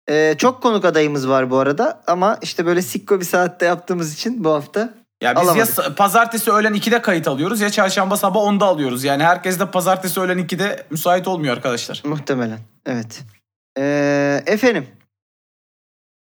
[0.09, 4.43] Ee, çok konuk adayımız var bu arada ama işte böyle sikko bir saatte yaptığımız için
[4.43, 5.77] bu hafta Ya biz Alamadık.
[5.77, 9.03] ya pazartesi öğlen 2'de kayıt alıyoruz ya çarşamba sabah 10'da alıyoruz.
[9.03, 12.01] Yani herkes de pazartesi öğlen 2'de müsait olmuyor arkadaşlar.
[12.05, 12.59] muhtemelen.
[12.85, 13.23] Evet.
[13.77, 14.87] Ee, efendim.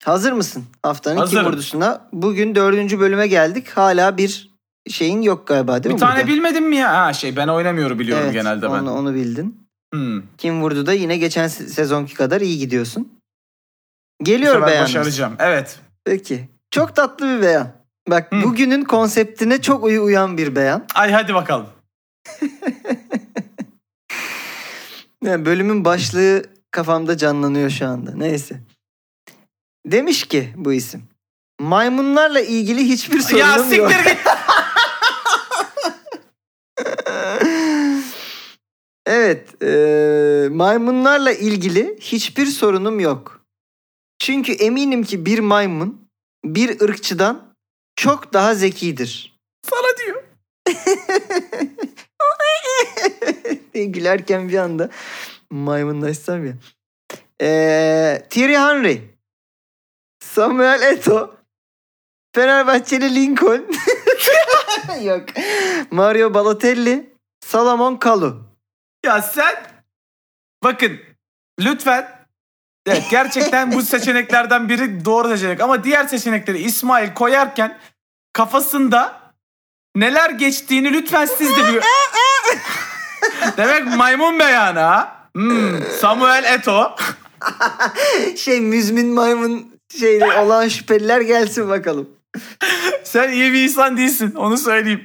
[0.05, 1.42] Hazır mısın haftanın Hazırım.
[1.42, 2.09] kim vurdusuna?
[2.12, 3.68] Bugün dördüncü bölüme geldik.
[3.68, 4.58] Hala bir
[4.91, 6.01] şeyin yok galiba değil bir mi?
[6.01, 6.26] tane burada?
[6.26, 7.05] bilmedin mi ya?
[7.07, 8.68] Ha şey ben oynamıyorum biliyorum Evet, genelde ben.
[8.68, 9.68] Onu, onu bildin.
[9.95, 10.22] Hmm.
[10.39, 13.12] Kim vurdu da yine geçen se- sezonki kadar iyi gidiyorsun.
[14.22, 14.81] Geliyor beyanınız.
[14.95, 15.35] başaracağım.
[15.39, 15.79] Evet.
[16.05, 16.49] Peki.
[16.70, 17.72] Çok tatlı bir beyan.
[18.09, 18.43] Bak Hı.
[18.43, 20.87] bugünün konseptine çok uyu uyan bir beyan.
[20.95, 21.66] Ay hadi bakalım.
[25.24, 28.14] Yani bölümün başlığı kafamda canlanıyor şu anda.
[28.14, 28.61] Neyse.
[29.87, 31.03] Demiş ki bu isim.
[31.61, 33.66] Maymunlarla ilgili hiçbir sorunum ya yok.
[33.66, 34.18] siktir git.
[39.09, 39.63] evet.
[39.63, 43.41] e, maymunlarla ilgili hiçbir sorunum yok.
[44.19, 46.09] Çünkü eminim ki bir maymun
[46.45, 47.55] bir ırkçıdan
[47.97, 49.39] çok daha zekidir.
[49.63, 50.23] Sana diyor.
[53.93, 54.91] gülerken bir anda
[55.51, 56.53] maymunlaşsam ya.
[57.41, 59.01] Ee, Thierry Henry.
[60.25, 61.35] Samuel Eto'o.
[62.35, 63.67] Fenerbahçeli Lincoln.
[65.03, 65.25] Yok.
[65.91, 67.13] Mario Balotelli.
[67.41, 68.47] Salomon Kalu.
[69.05, 69.55] Ya sen
[70.64, 71.01] bakın
[71.61, 72.18] lütfen
[72.86, 77.78] Evet gerçekten bu seçeneklerden biri doğru seçenek ama diğer seçenekleri İsmail koyarken
[78.32, 79.20] kafasında
[79.96, 81.82] neler geçtiğini lütfen siz de bir...
[83.57, 85.28] Demek maymun beyanı ha.
[85.34, 86.96] Hmm, Samuel Eto.
[88.36, 92.09] Şey müzmin maymun şeyde olan şüpheliler gelsin bakalım.
[93.05, 95.05] Sen iyi bir insan değilsin onu söyleyeyim.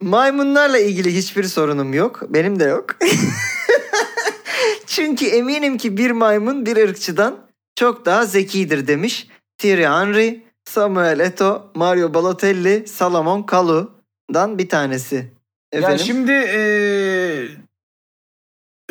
[0.00, 2.22] Maymunlarla ilgili hiçbir sorunum yok.
[2.28, 2.86] Benim de yok.
[4.86, 7.36] Çünkü eminim ki bir maymun bir ırkçıdan
[7.76, 9.28] çok daha zekidir demiş.
[9.58, 15.32] Thierry Henry, Samuel Eto'o, Mario Balotelli, Salomon Kalu'dan bir tanesi.
[15.72, 15.98] Efendim?
[15.98, 17.23] Ya şimdi eee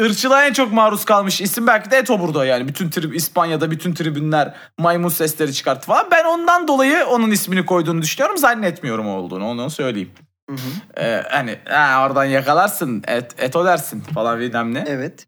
[0.02, 2.68] ırkçılığa en çok maruz kalmış isim belki de Eto burada yani.
[2.68, 6.08] Bütün trib İspanya'da bütün tribünler maymun sesleri çıkarttı falan.
[6.12, 8.38] Ben ondan dolayı onun ismini koyduğunu düşünüyorum.
[8.38, 10.12] Zannetmiyorum olduğunu onu söyleyeyim.
[10.50, 11.02] Hı hı.
[11.02, 14.84] Ee, hani ha, oradan yakalarsın et, Eto dersin falan bilmem ne.
[14.88, 15.28] Evet.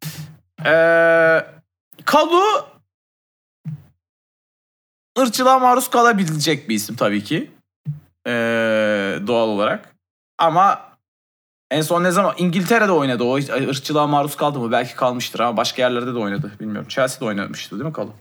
[0.66, 1.45] Ee,
[2.05, 2.66] Kalu
[5.20, 7.51] ırkçılığa maruz kalabilecek bir isim tabii ki.
[8.28, 8.32] Ee,
[9.28, 9.95] doğal olarak.
[10.38, 10.94] Ama
[11.72, 13.24] en son ne zaman İngiltere'de oynadı.
[13.24, 14.72] O ırkçılığa maruz kaldı mı?
[14.72, 16.51] Belki kalmıştır ama başka yerlerde de oynadı.
[16.59, 16.88] Bilmiyorum.
[16.88, 18.13] Chelsea'de oynamıştı değil mi Kalu?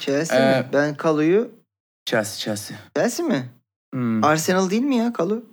[0.00, 0.66] Chelsea Ee, mi?
[0.72, 1.50] Ben Kalu'yu...
[2.06, 2.76] Chelsea, Chelsea.
[2.96, 3.48] Chelsea mi?
[3.94, 4.24] Hmm.
[4.24, 5.44] Arsenal değil mi ya Kalu?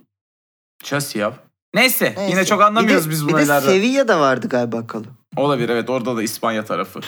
[0.84, 1.32] Chelsea ya.
[1.74, 2.30] Neyse, Neyse.
[2.30, 3.60] yine çok anlamıyoruz bir de, biz bu Bir de.
[3.60, 5.06] Sevilla'da vardı galiba Kalu.
[5.36, 7.00] Olabilir evet orada da İspanya tarafı.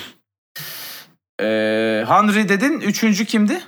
[1.41, 2.81] Ee, Henry dedin.
[2.81, 3.63] Üçüncü kimdi?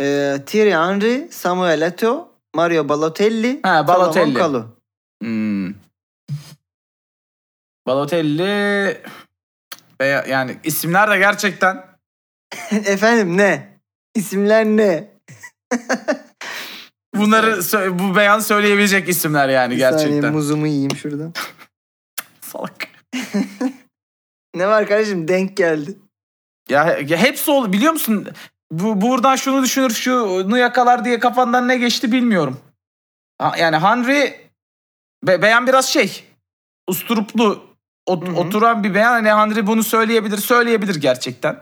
[0.00, 4.14] Ee, Thierry Henry, Samuel Eto'o, Mario Balotelli, Ha, Balotelli.
[4.34, 4.66] Salomon Kalu.
[5.22, 5.74] Hmm.
[7.90, 8.96] Balotelli
[10.00, 11.86] veya yani isimler de gerçekten
[12.70, 13.78] Efendim ne?
[14.14, 15.10] İsimler ne?
[17.14, 20.32] bunları sö- bu beyan söyleyebilecek isimler yani Bir saniye gerçekten.
[20.32, 21.32] muzumu yiyeyim şuradan.
[22.40, 22.88] Salak.
[24.54, 25.28] Ne var kardeşim?
[25.28, 25.98] Denk geldi.
[26.68, 28.28] Ya, ya hepsi ol biliyor musun?
[28.72, 32.60] Bu buradan şunu düşünür, şunu yakalar diye kafandan ne geçti bilmiyorum.
[33.38, 34.34] Ha- Yani Henry
[35.26, 36.24] be- beyan biraz şey.
[36.86, 37.69] Usturuplu
[38.06, 38.36] ot- Hı hı.
[38.36, 39.12] oturan bir beyan.
[39.12, 41.60] Hani Henry bunu söyleyebilir, söyleyebilir gerçekten.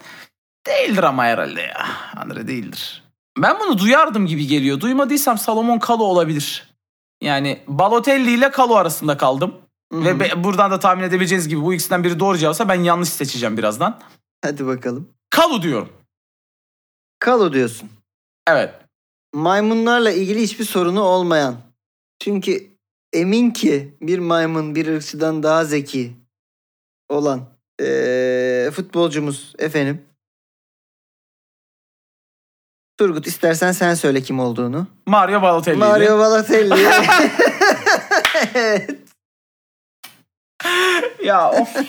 [0.67, 1.87] Değildir ama herhalde ya.
[2.15, 3.05] Henry değildir.
[3.39, 4.81] Ben bunu duyardım gibi geliyor.
[4.81, 6.75] Duymadıysam Salomon Kalu olabilir.
[7.23, 9.55] Yani Balotelli ile Kalu arasında kaldım.
[9.93, 10.05] Hı hı.
[10.05, 13.57] Ve be- buradan da tahmin edebileceğiniz gibi bu ikisinden biri doğru cevapsa ben yanlış seçeceğim
[13.57, 14.01] birazdan.
[14.45, 15.09] Hadi bakalım.
[15.31, 15.89] Kalu diyorum.
[17.19, 17.91] Kalu diyorsun.
[18.49, 18.75] Evet.
[19.35, 21.57] Maymunlarla ilgili hiçbir sorunu olmayan.
[22.21, 22.67] Çünkü
[23.13, 26.13] emin ki bir maymun bir ırkçıdan daha zeki
[27.09, 30.03] olan ee, futbolcumuz efendim.
[32.99, 34.87] Turgut istersen sen söyle kim olduğunu.
[35.07, 35.85] Mario Balotelli'ydi.
[35.85, 36.75] Mario Balotelli.
[38.55, 38.91] evet.
[41.25, 41.77] Ya of.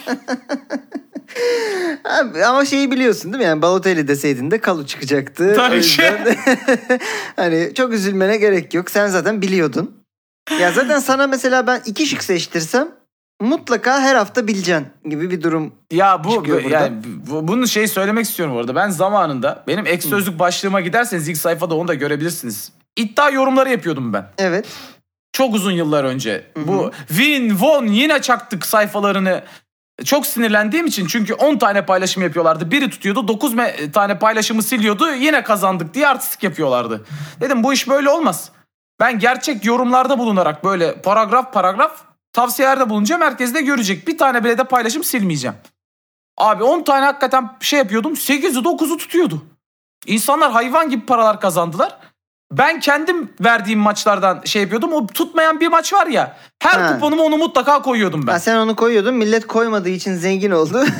[2.05, 3.47] Abi, ama şeyi biliyorsun değil mi?
[3.47, 5.53] Yani Balotelli deseydin de Kalu çıkacaktı.
[5.55, 6.03] Tabii ki.
[7.36, 8.91] hani çok üzülmene gerek yok.
[8.91, 10.03] Sen zaten biliyordun.
[10.61, 12.99] Ya zaten sana mesela ben iki şık seçtirsem
[13.42, 15.74] mutlaka her hafta bileceksin gibi bir durum.
[15.92, 18.76] ya bu yani bu, bunu şey söylemek istiyorum orada.
[18.76, 22.72] Ben zamanında benim ek sözlük başlığıma giderseniz ilk sayfada onu da görebilirsiniz.
[22.96, 24.26] İddia yorumları yapıyordum ben.
[24.38, 24.66] Evet.
[25.34, 26.46] Çok uzun yıllar önce.
[26.54, 26.68] Hı hı.
[26.68, 29.44] Bu Win, Won yine çaktık sayfalarını.
[30.06, 32.72] Çok sinirlendiğim için çünkü 10 tane paylaşım yapıyorlardı.
[32.72, 35.14] Biri tutuyordu 9 me- tane paylaşımı siliyordu.
[35.14, 37.06] Yine kazandık diye artistik yapıyorlardı.
[37.42, 38.52] Dedim bu iş böyle olmaz.
[39.00, 43.21] Ben gerçek yorumlarda bulunarak böyle paragraf paragraf tavsiyelerde bulunacağım.
[43.21, 44.07] Herkes de görecek.
[44.07, 45.55] Bir tane bile de paylaşım silmeyeceğim.
[46.38, 48.13] Abi 10 tane hakikaten şey yapıyordum.
[48.13, 49.45] 8'i 9'u tutuyordu.
[50.05, 51.97] İnsanlar hayvan gibi paralar kazandılar.
[52.51, 54.93] Ben kendim verdiğim maçlardan şey yapıyordum.
[54.93, 56.38] O tutmayan bir maç var ya.
[56.61, 56.93] Her Ha.
[56.93, 58.32] kuponumu onu mutlaka koyuyordum ben.
[58.32, 59.13] Ha, sen onu koyuyordun.
[59.15, 60.86] Millet koymadığı için zengin oldu.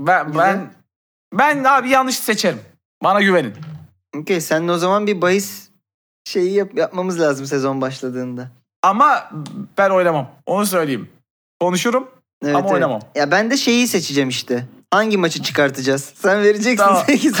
[0.00, 0.70] Ben ben
[1.32, 2.60] ben abi yanlış seçerim.
[3.02, 3.54] Bana güvenin.
[4.16, 5.68] Okey seninle o zaman bir bahis
[6.24, 8.48] şeyi yap- yapmamız lazım sezon başladığında.
[8.84, 9.30] Ama
[9.78, 10.30] ben oynamam.
[10.46, 11.08] Onu söyleyeyim.
[11.60, 12.08] Konuşurum
[12.44, 12.74] Evet, ama evet.
[12.74, 13.00] oynamam.
[13.14, 14.64] Ya ben de şeyi seçeceğim işte.
[14.90, 16.12] Hangi maçı çıkartacağız?
[16.14, 17.04] Sen vereceksin Tamam.
[17.06, 17.34] 8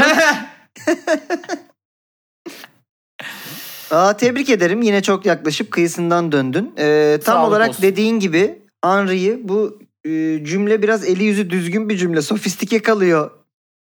[3.90, 4.82] Aa, tebrik ederim.
[4.82, 6.74] Yine çok yaklaşıp kıyısından döndün.
[6.78, 7.82] Ee, tam Sağlık olarak olsun.
[7.82, 12.22] dediğin gibi Henry'i bu e, cümle biraz eli yüzü düzgün bir cümle.
[12.22, 13.30] Sofistike kalıyor.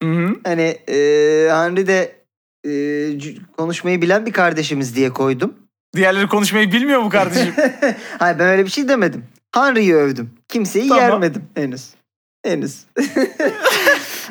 [0.03, 0.35] Hı hı.
[0.43, 0.95] Hani e,
[1.51, 2.15] Henry de
[2.67, 2.71] e,
[3.57, 5.53] konuşmayı bilen bir kardeşimiz diye koydum.
[5.95, 7.53] Diğerleri konuşmayı bilmiyor mu kardeşim?
[8.19, 9.25] Hayır ben öyle bir şey demedim.
[9.55, 10.29] Henry'i övdüm.
[10.47, 11.03] Kimseyi Tamam.
[11.03, 11.89] yermedim henüz.
[12.45, 12.85] Henüz.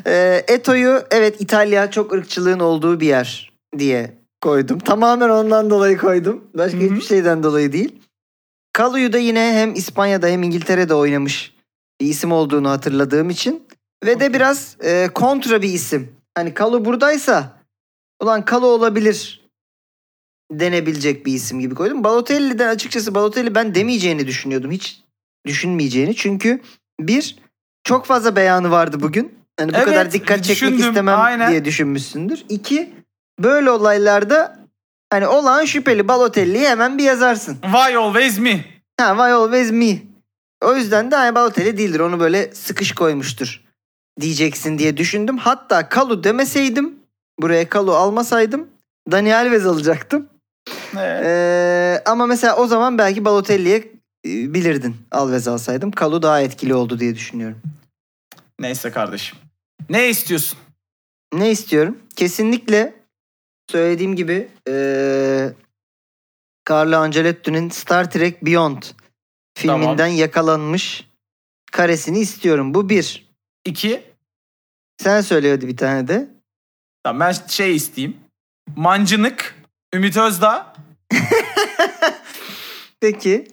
[0.07, 4.79] Ee, Eto'yu evet İtalya çok ırkçılığın olduğu bir yer diye koydum.
[4.79, 6.45] Tamamen ondan dolayı koydum.
[6.55, 6.85] Başka Hı hı.
[6.85, 7.95] hiçbir şeyden dolayı değil.
[8.73, 11.55] Kalu'yu da yine hem İspanya'da hem İngiltere'de oynamış
[12.01, 13.69] bir isim olduğunu hatırladığım için.
[14.05, 16.13] Ve de biraz e, kontra bir isim.
[16.35, 17.53] Hani Kalu buradaysa
[18.23, 19.42] ulan Kalu olabilir
[20.61, 22.05] denebilecek bir isim gibi koydum.
[22.05, 24.71] Balotelli'den açıkçası Balotelli ben demeyeceğini düşünüyordum.
[24.71, 25.01] Hiç
[25.47, 26.17] düşünmeyeceğini.
[26.17, 26.61] Çünkü
[27.01, 27.37] bir
[27.85, 29.35] çok fazla beyanı vardı bugün.
[29.61, 31.51] Hani bu Evet, kadar dikkat çekmek düşündüm, istemem aynen.
[31.51, 32.45] diye düşünmüşsündür.
[32.49, 32.91] İki
[33.41, 34.59] böyle olaylarda
[35.13, 37.57] hani olağan şüpheli Balotelli'yi hemen bir yazarsın.
[37.63, 38.65] Why always me?
[39.01, 39.99] Ha why always me?
[40.65, 42.01] O yüzden de hani Balotelli değildir.
[42.01, 43.61] Onu böyle sıkış koymuştur
[44.21, 45.39] diyeceksin diye düşündüm.
[45.39, 46.95] Hatta Kalu demeseydim
[47.41, 48.69] buraya Kalu almasaydım
[49.11, 50.29] Dani Alves alacaktım.
[50.99, 51.25] Evet.
[51.27, 53.77] Ee, ama mesela o zaman belki Balotelli'ye
[54.27, 55.91] e, bilirdin Alves alsaydım.
[55.91, 57.59] Kalu daha etkili oldu diye düşünüyorum.
[58.61, 59.39] Neyse kardeşim.
[59.91, 60.59] Ne istiyorsun?
[61.35, 61.99] Ne istiyorum?
[62.17, 62.95] Kesinlikle
[63.71, 65.53] söylediğim gibi eee
[66.71, 68.83] Carlo Ancelotti'nin Star Trek Beyond
[69.59, 70.13] filminden Tamam.
[70.13, 71.07] yakalanmış
[71.73, 72.75] karesini istiyorum.
[72.75, 73.29] Bu bir.
[73.65, 74.03] İki.
[75.03, 76.31] Sen söyle hadi bir tane de.
[77.05, 78.17] Tamam ben şey isteyeyim.
[78.77, 79.55] Mancınık,
[79.95, 80.75] Ümit Özdağ.
[83.01, 83.49] Peki.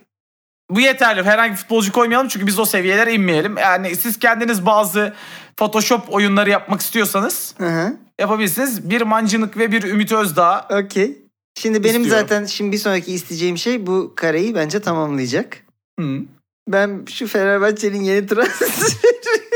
[0.69, 1.23] Bu yeterli.
[1.23, 3.57] Herhangi bir futbolcu koymayalım çünkü biz o seviyelere inmeyelim.
[3.57, 5.13] Yani siz kendiniz bazı
[5.57, 7.97] Photoshop oyunları yapmak istiyorsanız Hı hı.
[8.19, 8.89] yapabilirsiniz.
[8.89, 10.67] Bir Mancınık ve bir Ümit Özdağ.
[10.69, 11.17] Okey.
[11.59, 12.27] Şimdi benim İstiyorum.
[12.29, 15.57] zaten şimdi bir sonraki isteyeceğim şey bu kareyi bence tamamlayacak.
[15.99, 16.19] Hı.
[16.67, 19.48] Ben şu Fenerbahçe'nin yeni transferi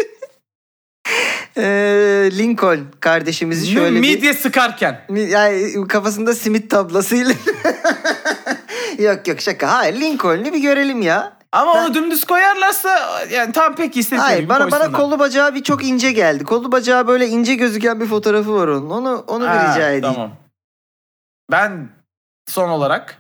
[1.58, 5.02] Ee, Lincoln kardeşimizi şöyle bir Midye sıkarken.
[5.10, 7.34] yani kafasında simit tablasıyla
[9.00, 9.74] yok yok şaka.
[9.78, 11.34] Hayır Lincoln'u bir görelim ya.
[11.52, 15.64] Ama Ben- onu dümdüz koyarlarsa yani tam pek istedikleri Hayır bana bana kolu bacağı bir
[15.64, 16.44] çok ince geldi.
[16.44, 18.90] Kolu bacağı böyle ince gözüken bir fotoğrafı var onun.
[18.90, 20.16] Onu onu bir Ha, rica edeyim.
[20.16, 20.32] Tamam.
[21.52, 21.90] Ben
[22.48, 23.18] son olarak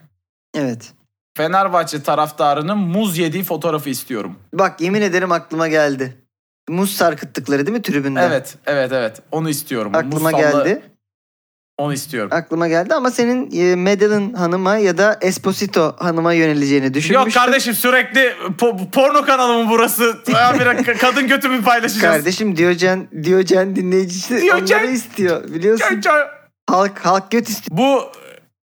[0.53, 0.93] Evet.
[1.37, 4.35] Fenerbahçe taraftarının muz yediği fotoğrafı istiyorum.
[4.53, 6.22] Bak yemin ederim aklıma geldi.
[6.69, 8.19] Muz sarkıttıkları değil mi tribünde?
[8.21, 9.21] Evet, evet, evet.
[9.31, 9.91] Onu istiyorum.
[9.95, 10.81] Aklıma muz geldi.
[11.77, 12.29] Onu istiyorum.
[12.33, 17.15] Aklıma geldi ama senin e, Madeline hanıma ya da Esposito hanıma yöneleceğini düşünmüştüm.
[17.25, 18.19] Yok kardeşim sürekli
[18.57, 20.03] po- porno kanalı mı burası?
[20.03, 22.15] Ka- kadın götü mü paylaşacağız?
[22.15, 25.43] Kardeşim Diyojen, Diyojen dinleyicisi Diyojen- onları istiyor.
[25.43, 26.27] Biliyorsun çay-
[26.69, 27.77] halk halk göt istiyor.
[27.77, 28.01] Bu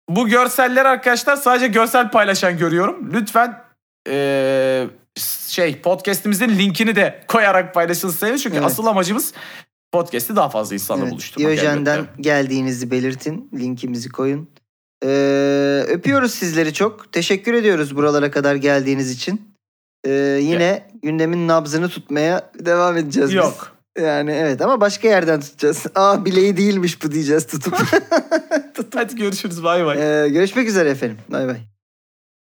[0.09, 3.11] bu görselleri arkadaşlar sadece görsel paylaşan görüyorum.
[3.13, 3.63] Lütfen
[4.09, 4.87] eee,
[5.49, 8.67] şey podcast'imizin linkini de koyarak paylaşılsaydı çünkü Evet.
[8.67, 9.33] asıl amacımız
[9.93, 11.51] podcast'i daha fazla insanla Evet, buluşturmak.
[11.53, 12.23] Diyojen'den elbette.
[12.23, 13.49] geldiğinizi belirtin.
[13.55, 14.49] Linkimizi koyun.
[15.05, 17.13] Ee, öpüyoruz sizleri çok.
[17.13, 19.51] Teşekkür ediyoruz buralara kadar geldiğiniz için.
[20.07, 20.11] Ee,
[20.43, 23.35] yine gündemin nabzını tutmaya devam edeceğiz biz.
[23.37, 23.77] Yok.
[23.99, 25.87] Yani evet ama başka yerden tutacağız.
[25.95, 27.75] Aa bileği değilmiş bu diyeceğiz tutup.
[28.95, 30.25] Hadi görüşürüz bay bay.
[30.25, 31.19] Ee, görüşmek üzere efendim.
[31.29, 31.57] Bay bay.